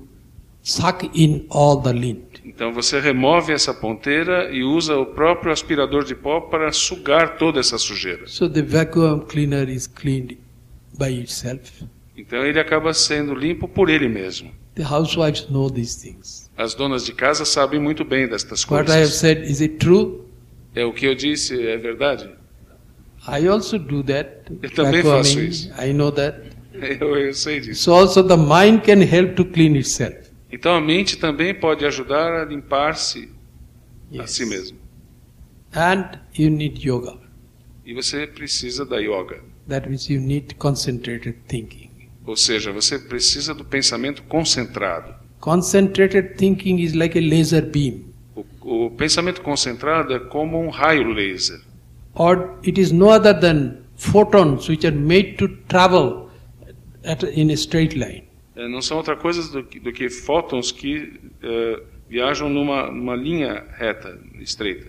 [0.63, 2.41] suck in all the lint.
[2.45, 7.59] Então você remove essa ponteira e usa o próprio aspirador de pó para sugar toda
[7.61, 8.27] essa sujeira.
[8.27, 10.37] So the vacuum cleaner is cleaned
[10.99, 11.85] by itself.
[12.17, 14.51] Então ele acaba sendo limpo por ele mesmo.
[14.75, 16.51] The housewives know these things.
[16.57, 19.15] As donas de casa sabem muito bem destas What I have coisas.
[19.15, 20.21] said, is it true?
[20.75, 22.29] É o que eu disse, é verdade?
[23.29, 24.29] I also do that.
[24.63, 25.71] Eu também faço isso.
[25.81, 26.51] I know that.
[27.01, 27.83] Eu, eu sei disso.
[27.83, 30.17] So also the mind can help to clean itself.
[30.51, 33.29] Então a mente também pode ajudar a limpar-se
[34.19, 34.31] a Yes.
[34.31, 34.79] si mesmo.
[35.75, 37.19] And you need yoga.
[37.85, 39.41] E você precisa da yoga.
[39.69, 41.91] That means you need concentrated thinking.
[42.25, 45.15] Ou seja, você precisa do pensamento concentrado.
[45.41, 48.05] Concentrated thinking is like a laser beam.
[48.35, 51.61] O, o pensamento concentrado é como um raio laser.
[52.15, 56.29] Or it is no other than photons which are made to travel
[57.05, 58.25] at, in a straight line.
[58.57, 63.15] É, não são outra coisa do, que- do que fótons que eh, viajam numa, numa
[63.17, 64.89] linha reta, estreita.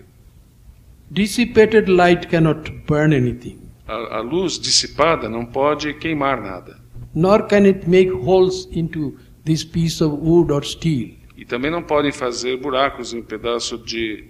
[1.10, 6.80] Dissipated light cannot burn anything, A, a luz dissipada não pode queimar nada.
[7.14, 9.14] nor can it make holes into
[9.44, 11.10] this piece of wood or steel.
[11.36, 14.24] E também não podem fazer buracos em um pedaço de,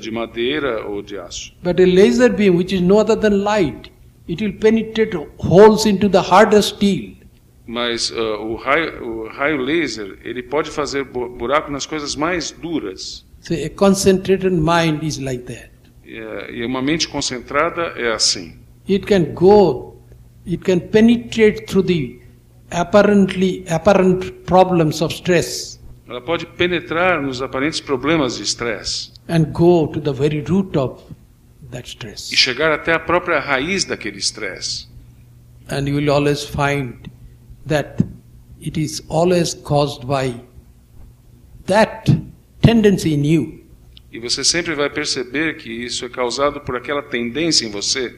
[0.00, 1.52] de madeira ou de aço.
[1.62, 3.90] But a laser beam, which is no other than light,
[4.28, 7.14] it will penetrate holes into the harder steel.
[7.66, 12.50] Mas ah, o, raio, o raio laser ele pode fazer bu- buraco nas coisas mais
[12.50, 13.24] duras.
[13.40, 15.70] So a concentrated mind is like that.
[16.04, 18.58] E, eh, e uma mente concentrada é assim.
[18.88, 19.96] It can go,
[20.46, 22.20] it can penetrate through the
[22.70, 25.78] apparently apparent problems of stress
[26.08, 31.00] Ela pode penetrar nos aparentes problemas de estresse and go to the very root of
[31.70, 32.32] that stress.
[32.32, 34.88] e chegar até a própria raiz daquele estresse.
[35.68, 36.94] And you will always find
[37.66, 38.02] that
[38.60, 40.34] it is always caused by
[41.66, 42.10] that
[42.60, 43.60] tendency in you.
[44.12, 48.12] E você sempre vai perceber que isso é causado por aquela tendência em você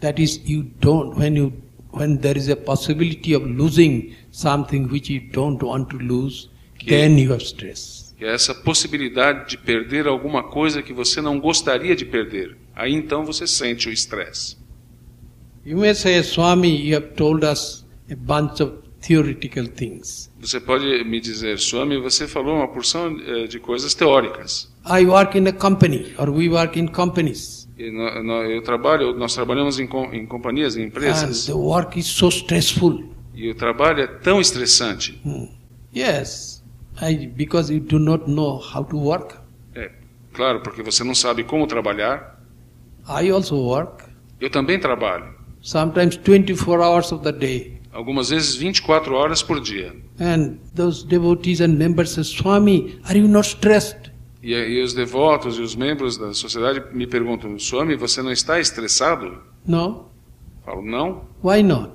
[0.00, 1.52] That is, you don't, when you,
[1.92, 6.88] when there is a possibility of losing something which you don't want to lose, Que-
[6.88, 7.99] then you have stress.
[8.20, 12.54] Que é essa possibilidade de perder alguma coisa que você não gostaria de perder.
[12.76, 14.58] Aí então você sente o estresse.
[15.64, 20.30] You may say, Swami, you have told us a bunch of theoretical things.
[20.38, 24.70] Você pode me dizer, Swami, você falou uma porção eh, de coisas teóricas.
[24.86, 29.86] I work in a company, or we work in companies, eu trabalho, nós trabalhamos em,
[29.86, 33.02] com- em companhias, em and empresas, the work is so stressful.
[33.34, 35.18] e o trabalho é tão estressante.
[35.96, 36.59] Yes,
[37.02, 39.34] I, because you do not know how to work.
[39.74, 39.90] É,
[40.32, 42.40] claro, porque você não sabe como trabalhar.
[43.08, 44.04] I also work,
[44.40, 47.80] Eu também trabalho, sometimes 24 hours of the day.
[47.92, 49.94] algumas vezes 24 horas por dia.
[50.20, 54.10] And those devotees and members say, Swami, are you not stressed?
[54.42, 58.60] E, e os devotos e os membros da sociedade me perguntam, Swami, você não está
[58.60, 59.38] estressado?
[59.66, 60.06] No.
[60.64, 61.24] Falo, não.
[61.42, 61.92] Why not?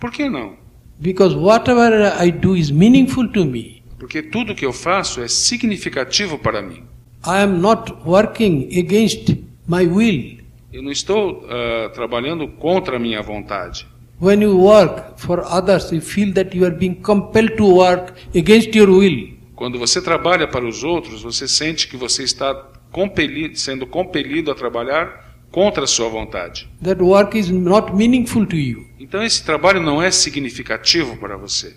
[0.00, 0.56] Por que não?
[0.98, 1.92] Because whatever
[2.22, 3.75] I do is meaningful to me.
[3.98, 6.82] Porque tudo que eu faço é significativo para mim.
[7.26, 9.34] I am not working against
[9.66, 10.38] my will.
[10.72, 13.86] Eu não estou ah, trabalhando contra a minha vontade.
[14.20, 18.74] When you work for others, you feel that you are being compelled to work against
[18.74, 19.36] your will.
[19.54, 22.54] Quando você trabalha para os outros, você sente que você está
[22.92, 26.68] compelido, sendo compelido a trabalhar contra a sua vontade.
[26.82, 28.86] That work is not meaningful to you.
[28.98, 31.74] Então esse trabalho não é significativo para você.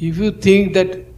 [0.00, 1.11] If you think that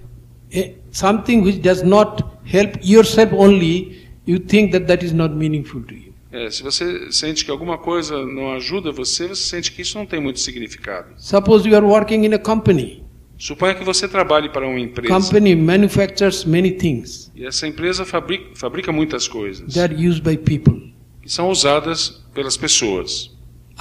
[0.91, 5.95] something which does not help yourself only, you think that that is not meaningful to
[5.95, 6.13] you.
[6.33, 10.05] É, se você sente que alguma coisa não ajuda você, você sente que isso não
[10.05, 11.09] tem muito significado.
[11.17, 13.05] Suppose you are working in a company.
[13.39, 17.31] Suponha que você trabalhe para uma empresa Company manufactures many things.
[17.37, 20.93] e essa empresa fabrica, fabrica muitas coisas They are used by people.
[21.23, 23.31] que são usadas pelas pessoas.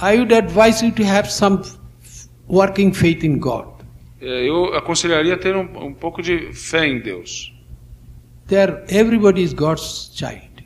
[0.00, 1.60] I would advise you to have some
[2.48, 3.66] working faith in God.
[4.24, 7.52] É, eu aconselharia ter um, um pouco de fé em Deus,
[8.46, 10.64] There, everybody is God's child.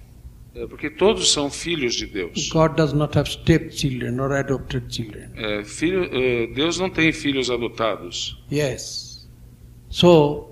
[0.54, 2.48] É, porque todos são filhos de Deus.
[2.50, 5.30] God does not have stepchildren or adopted children.
[5.36, 6.08] É, filho,
[6.54, 8.42] Deus não tem filhos adotados.
[8.50, 9.28] Yes.
[9.90, 10.50] So,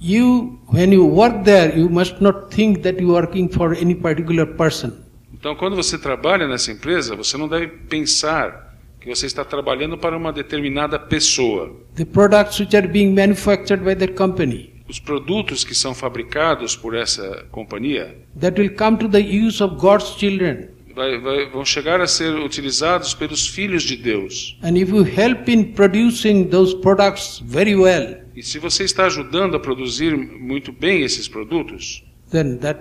[0.00, 3.94] you, when you work there, you must not think that you are working for any
[3.94, 4.92] particular person.
[5.32, 8.73] Então, quando você trabalha nessa empresa, você não deve pensar
[9.04, 11.76] que você está trabalhando para uma determinada pessoa.
[11.94, 16.94] The products which are being manufactured by that company, Os produtos que são fabricados por
[16.94, 20.68] essa companhia that will come to the use of God's children.
[20.94, 24.56] vai- vai- vão chegar a ser utilizados pelos filhos de Deus.
[24.62, 29.54] And if you help in producing those products very well, E se você está ajudando
[29.56, 32.78] a produzir muito bem esses produtos, then that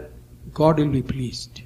[0.54, 1.64] God will be pleased.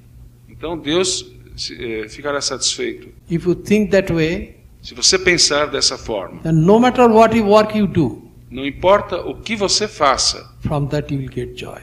[0.48, 1.24] então Deus
[1.58, 3.08] se- eh, ficará satisfeito.
[3.30, 7.44] If you think that way, Se você pensar dessa forma, then no matter what you
[7.46, 11.80] work you do, não importa o que você faça, from that you will get joy.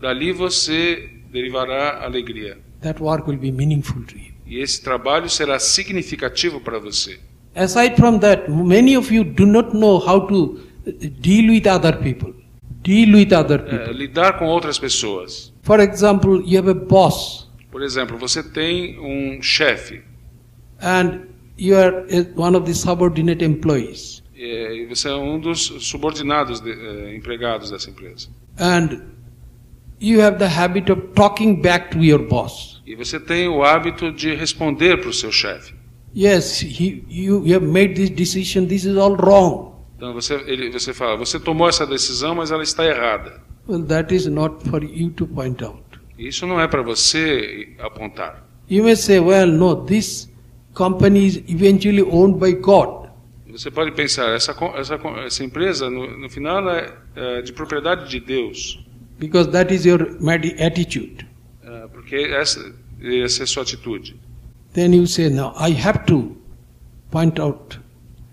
[0.00, 2.56] dali você derivará alegria.
[2.80, 4.32] That work will be meaningful to you.
[4.46, 7.18] E esse trabalho será significativo para você.
[7.54, 11.98] Aside from that, many of you do not know how to uh, deal with other
[11.98, 12.32] people.
[12.82, 13.92] Deal with other É, people.
[13.94, 15.52] lidar com outras pessoas.
[15.62, 20.02] For example, you have a boss Por exemplo, você tem um chefe
[20.80, 21.20] and
[21.58, 24.22] you are uh, one of the subordinate employees.
[24.36, 28.28] eh, e você é um dos subordinados de- eh, empregados dessa empresa.
[28.58, 29.00] And
[30.00, 32.80] you have the habit of talking back to your boss.
[32.86, 35.74] E você tem o hábito de responder para o seu chefe.
[36.16, 39.72] Yes, he, you, you have made this decision, this is all wrong.
[39.96, 43.42] Então você, ele, você fala, você tomou essa decisão, mas ela está errada.
[43.68, 45.82] Well, that is not for you to point out.
[46.18, 48.44] Isso não é para você apontar.
[48.68, 50.28] You may say, well, no, this
[50.74, 53.08] company is eventually owned by God.
[53.50, 58.20] Você pode pensar, essa, essa, essa empresa, no, no final, é, é de propriedade de
[58.20, 58.84] Deus.
[59.18, 60.16] Because that is your
[60.60, 61.26] attitude.
[61.64, 62.60] É, porque essa,
[63.00, 64.16] essa é a sua atitude.
[64.74, 66.36] Then you say, no, I have to
[67.10, 67.80] point out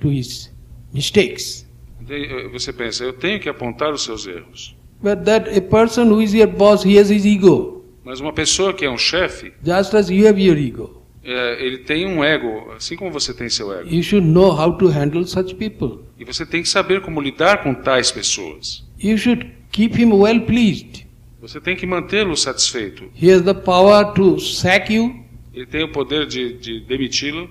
[0.01, 0.51] to his
[0.93, 1.65] mistakes.
[2.09, 4.75] Eh, Você pensa, eu tenho que apontar os seus erros.
[5.01, 7.74] But that a person who is your boss, he has his ego,
[8.05, 11.01] Mas uma pessoa que é um chefe, just as you have your ego.
[11.23, 13.89] eh, ele tem um ego, assim como você tem seu ego.
[13.89, 16.03] You should know how to handle such people.
[16.19, 18.85] E você tem que saber como lidar com tais pessoas.
[19.03, 21.05] You should keep him well pleased.
[21.41, 23.05] Você tem que mantê-lo satisfeito.
[23.19, 25.15] He has the power to sack you,
[25.53, 27.49] Ele tem o poder de, de demiti-lo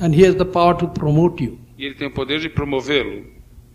[0.00, 1.58] and he has the power to promote you.
[1.78, 3.24] e ele tem o poder de promovê-lo.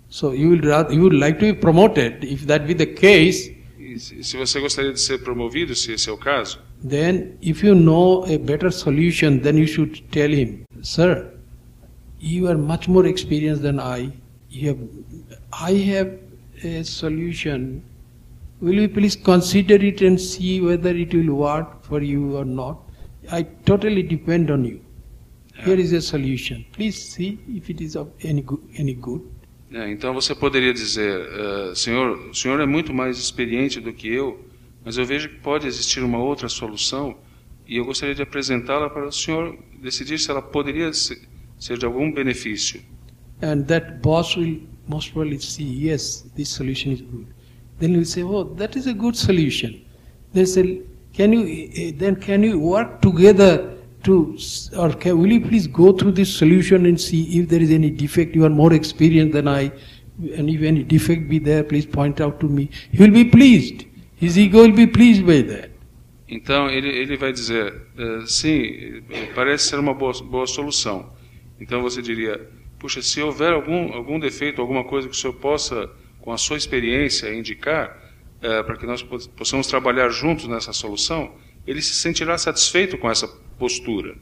[0.09, 2.23] So you will rather, you would like to be promoted.
[2.23, 3.55] If that be the case,
[3.99, 8.23] se você gostaria de ser promovido, se esse é o caso, then if you know
[8.25, 11.31] a better solution, then you should tell him, sir,
[12.19, 14.11] you are much more experienced than I.
[14.49, 14.79] You have,
[15.51, 16.19] I have
[16.63, 17.83] a solution.
[18.61, 22.77] Will you please consider it and see whether it will work for you or not?
[23.31, 24.81] I totally depend on you.
[25.55, 26.65] Here is a solution.
[26.71, 28.59] Please see if it is of any good.
[28.77, 29.21] Any good.
[29.73, 34.07] É, então você poderia dizer, eh, Senhor, o Senhor é muito mais experiente do que
[34.07, 34.45] eu,
[34.83, 37.15] mas eu vejo que pode existir uma outra solução
[37.65, 41.21] e eu gostaria de apresentá-la para o Senhor decidir se ela poderia se-
[41.57, 42.81] ser de algum benefício.
[43.41, 47.27] And that boss will most probably see, yes, this solution is good.
[47.79, 49.81] Then you say, oh, that is a good solution.
[50.33, 50.81] They say,
[51.13, 54.37] can you, eh, then can you work together to,
[54.77, 57.89] or can, will you please go through this solution and see if there is any
[57.89, 58.35] defect?
[58.35, 59.71] You are more experienced than I,
[60.37, 62.69] and if any defect be there, please point out to me.
[62.91, 63.85] He will be pleased.
[64.15, 65.71] His ego will be pleased by that.
[66.29, 69.01] Então ele, ele vai dizer, eh, sim,
[69.35, 71.11] parece ser uma boa, boa solução.
[71.59, 72.39] Então você diria,
[72.79, 75.89] puxa, se houver algum, algum defeito, alguma coisa que o senhor possa,
[76.21, 77.97] com a sua experiência, indicar,
[78.41, 81.31] eh, para que nós po- possamos trabalhar juntos nessa solução,
[81.67, 83.27] ele se sentirá satisfeito com essa
[83.61, 84.15] postura.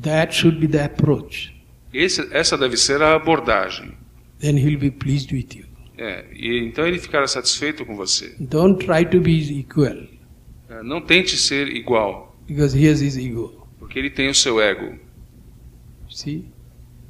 [0.00, 1.52] That should be the approach.
[1.92, 3.92] Esse, essa deve ser a abordagem.
[4.40, 5.64] Then he will be pleased with you.
[5.98, 8.34] É, e então ele ficará satisfeito com você.
[8.38, 9.96] Don't try to be equal,
[10.68, 13.66] Eh, não tente ser igual, because he has his ego.
[13.78, 14.98] porque ele tem o seu ego.
[16.10, 16.44] See?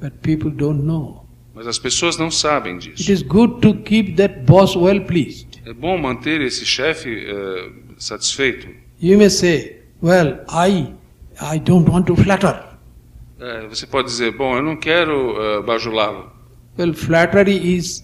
[0.01, 1.27] But people don't know.
[1.55, 3.11] Mas as pessoas não sabem It disso.
[3.13, 5.61] is good to keep that boss well pleased.
[5.65, 8.69] É bom manter esse chefe eh, satisfeito.
[9.01, 10.95] You may say, Well, I
[11.41, 12.63] I don't want to flatter.
[13.39, 16.33] É, você pode dizer, bom, eu não quero eh, bajulá-lo.
[16.79, 18.03] Well, flattery is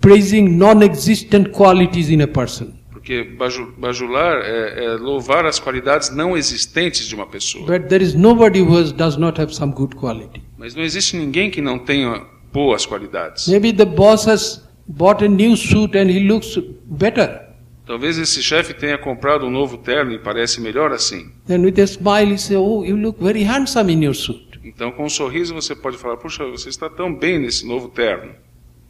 [0.00, 2.72] praising non existent qualities in a person.
[2.90, 7.64] Porque baju- bajular é, é louvar as qualidades não existentes de uma pessoa.
[7.66, 10.42] But there is nobody who does not have some good quality.
[10.58, 13.46] Mas não existe ninguém que não tenha boas qualidades.
[13.46, 17.45] Maybe the boss has bought a new suit and he looks better.
[17.86, 21.30] Talvez esse chefe tenha comprado um novo terno e parece melhor assim.
[21.46, 24.58] Then with a smile, say, Oh, you look very handsome in your suit.
[24.64, 28.34] Então, com um sorriso, você pode falar: Puxa, você está tão bem nesse novo terno.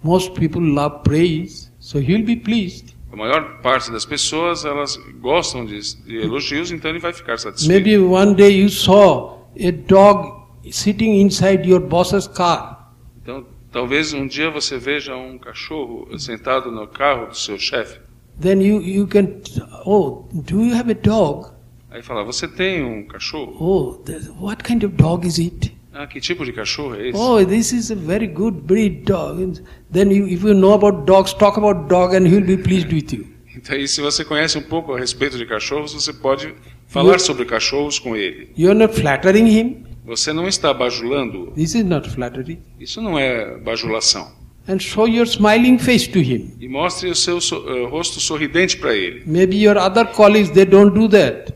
[0.02, 2.96] Most people love praise, so he'll be pleased.
[3.12, 7.68] A maior parte das pessoas elas gostam de, de elogios, então ele vai ficar satisfeito.
[7.68, 12.94] Maybe one day you saw a dog sitting inside your boss's car.
[13.22, 18.05] Então, talvez um dia você veja um cachorro sentado no carro do seu chefe.
[18.40, 19.40] Then you, you can,
[19.86, 21.48] oh, do you have a dog?
[21.90, 23.56] Aí fala: Você tem um cachorro?
[23.58, 25.74] Oh, what kind of dog is it?
[25.94, 27.18] Ah, que tipo de cachorro é esse?
[27.18, 29.62] Oh, this is a very good breed dog.
[29.90, 33.12] Then you, if you know about dogs, talk about dog and he'll be pleased with
[33.16, 33.26] you.
[33.56, 36.54] Então, e se você conhece um pouco a respeito de cachorros, você pode
[36.86, 38.50] falar Eu- sobre cachorros com ele.
[38.58, 39.84] You're not flattering him.
[40.04, 41.52] Você não está bajulando.
[41.52, 42.60] This is not flattery.
[42.78, 44.30] Isso não é bajulação.
[44.68, 46.52] And show your smiling face to him.
[46.60, 49.22] E mostre o seu so- eh, rosto sorridente para ele.
[49.26, 51.54] Maybe your other colleagues, they don't do that.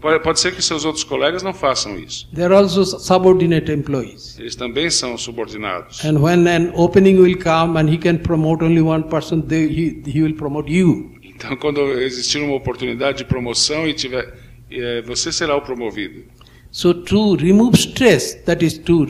[0.00, 2.28] Pode, pode ser que seus outros colegas não façam isso.
[2.34, 4.36] They're also subordinate employees.
[4.38, 6.04] Eles também são subordinados.
[6.04, 10.02] And when an opening will come and he can promote only one person, they, he,
[10.06, 11.12] he will promote you.
[11.22, 14.34] Então, quando existir uma oportunidade de promoção e tiver,
[14.70, 16.24] eh, você será o promovido.
[16.72, 19.06] So to remove stress, that is to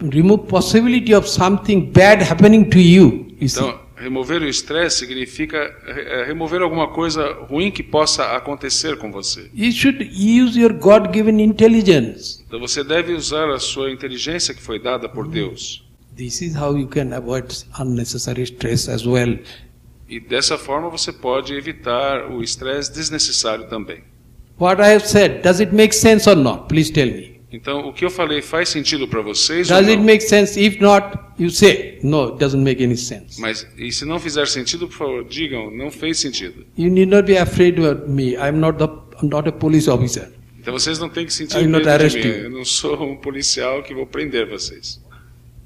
[0.00, 3.60] remove possibility of something bad happening to you, you see.
[3.60, 9.50] Então, remover o estresse significa eh, remover alguma coisa ruim que possa acontecer com você.
[9.54, 12.42] You should use your God-given intelligence.
[12.46, 15.84] Então, você deve usar a sua inteligência que foi dada por Deus.
[16.16, 17.46] This is how you can avoid
[17.78, 19.38] unnecessary stress as well.
[20.08, 24.02] E dessa forma você pode evitar o estresse desnecessário também.
[24.58, 26.68] What I have said, does it make sense or not?
[26.68, 27.35] Please tell me.
[27.56, 30.60] Então, o que eu falei faz sentido para vocês Does it make sense?
[30.60, 33.40] If not, you say, no, it doesn't make any sense.
[33.40, 36.66] Mas, e se não fizer sentido, por favor, digam, não fez sentido.
[36.76, 38.34] You need not be afraid of me.
[38.34, 38.84] I'm not the
[39.22, 40.30] I'm not a police officer.
[40.60, 41.90] Então vocês não têm que sentir I'm medo de mim.
[41.94, 42.28] arresting.
[42.28, 45.00] Eu não sou um policial que vou prender vocês.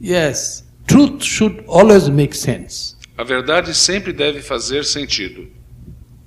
[0.00, 2.94] Yes, truth should always make sense.
[3.18, 5.48] A verdade sempre deve fazer sentido.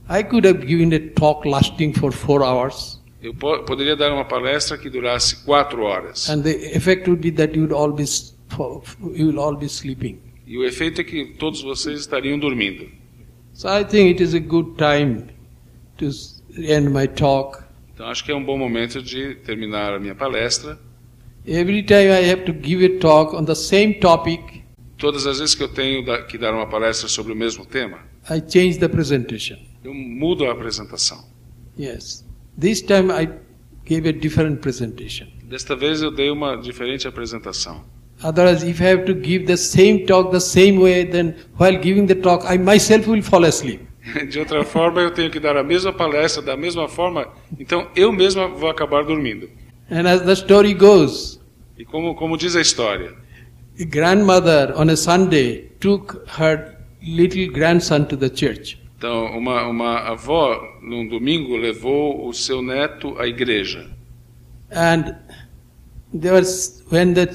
[0.09, 2.93] I could have given a talk lasting for four hours,
[3.24, 6.30] Eu po poderia dar uma palestra que durasse quatro horas.
[6.30, 8.03] and the effect would be that you would all be
[9.15, 10.19] you will all be sleeping.
[10.45, 12.88] E o efeito é que todos vocês estariam dormindo.
[13.53, 15.24] So I think it is a good time
[15.97, 16.09] to
[16.57, 17.63] end my talk.
[17.93, 20.78] Então acho que é um bom momento de terminar a minha palestra.
[21.47, 24.63] Every time I have to give a talk on the same topic,
[24.97, 27.99] Todas as vezes que eu tenho que dar uma palestra sobre o mesmo tema,
[28.30, 29.57] I change the presentation.
[29.84, 31.24] eu mudo a apresentação.
[31.80, 32.26] Yes.
[32.60, 33.30] This time I
[33.86, 35.28] gave a different presentation.
[35.43, 37.84] Desta vez eu dei uma diferente apresentação.
[38.24, 42.06] Otherwise, if I have to give the same talk the same way, then while giving
[42.06, 43.82] the talk, I myself will fall asleep.
[44.30, 47.28] De outra forma, eu tenho que dar a mesma palestra da mesma forma,
[47.60, 49.49] então eu mesma vou acabar dormindo.
[49.89, 51.39] And as the story goes,
[51.78, 53.14] E como, como diz a história,
[53.80, 58.78] a grandmother on a Sunday took her little grandson to the church.
[59.04, 63.89] Então uma, uma avó, num domingo, levou o seu neto à igreja.
[64.72, 65.16] And
[66.18, 67.28] there was, when the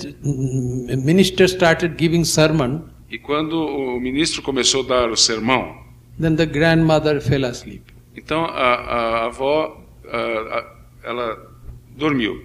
[0.97, 5.75] minister started giving sermon, E quando o ministro começou a dar o sermão,
[6.19, 7.83] then the grandmother fell asleep.
[8.17, 9.79] então a, a avó,
[10.11, 11.37] a- a- ela
[11.99, 12.43] dormiu.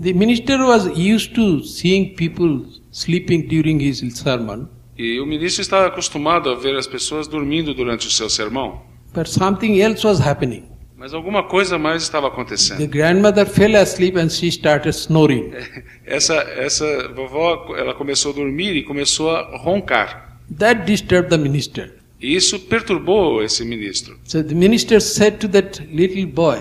[0.00, 4.68] The minister was used to seeing people sleeping during his sermon,
[4.98, 8.82] E o ministro estava acostumado a ver as pessoas dormindo durante o seu sermão.
[9.14, 10.64] but something else was happening.
[10.96, 12.86] Mas alguma coisa mais estava The acontecendo.
[12.88, 15.52] grandmother fell asleep and she started snoring.
[16.04, 20.38] Essa, essa vovó, ela começou a dormir e começou a roncar.
[20.58, 21.94] That disturbed the minister.
[22.20, 24.18] Isso perturbou esse ministro.
[24.24, 26.58] So the minister said to that little boy,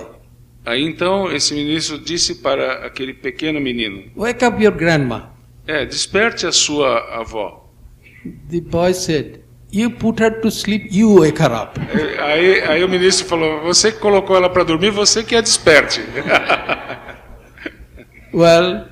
[0.66, 5.32] Aí então esse ministro disse para aquele pequeno menino: Wake up your grandma.
[5.66, 7.67] É, desperte a sua avó.
[8.50, 9.42] The boy said,
[9.72, 11.80] You put her to sleep, you wake her up.
[12.20, 16.02] Aí, aí o ministro falou: Você que colocou ela para dormir, você que a desperte.
[18.34, 18.88] Well,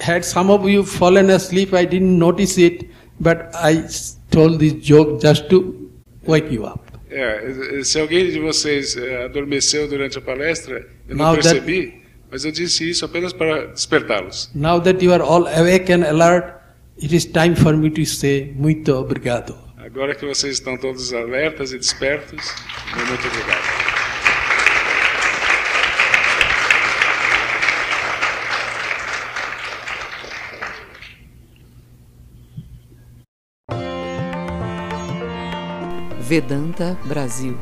[0.00, 3.84] had some of you fallen asleep, I didn't notice it, but I
[4.30, 5.90] told this joke just to
[6.26, 6.80] wake you up.
[7.10, 12.02] É, se alguém de vocês é, adormeceu durante a palestra, eu não Now that- percebi,
[12.30, 14.50] mas eu disse isso apenas para despertá-los.
[14.54, 16.54] Now that you are all awake and alert,
[16.98, 19.56] it is time for me to say muito obrigado.
[19.76, 22.54] Agora que vocês estão todos alertas e despertos,
[23.06, 23.84] muito obrigado.
[36.26, 37.56] Vedanta Brasil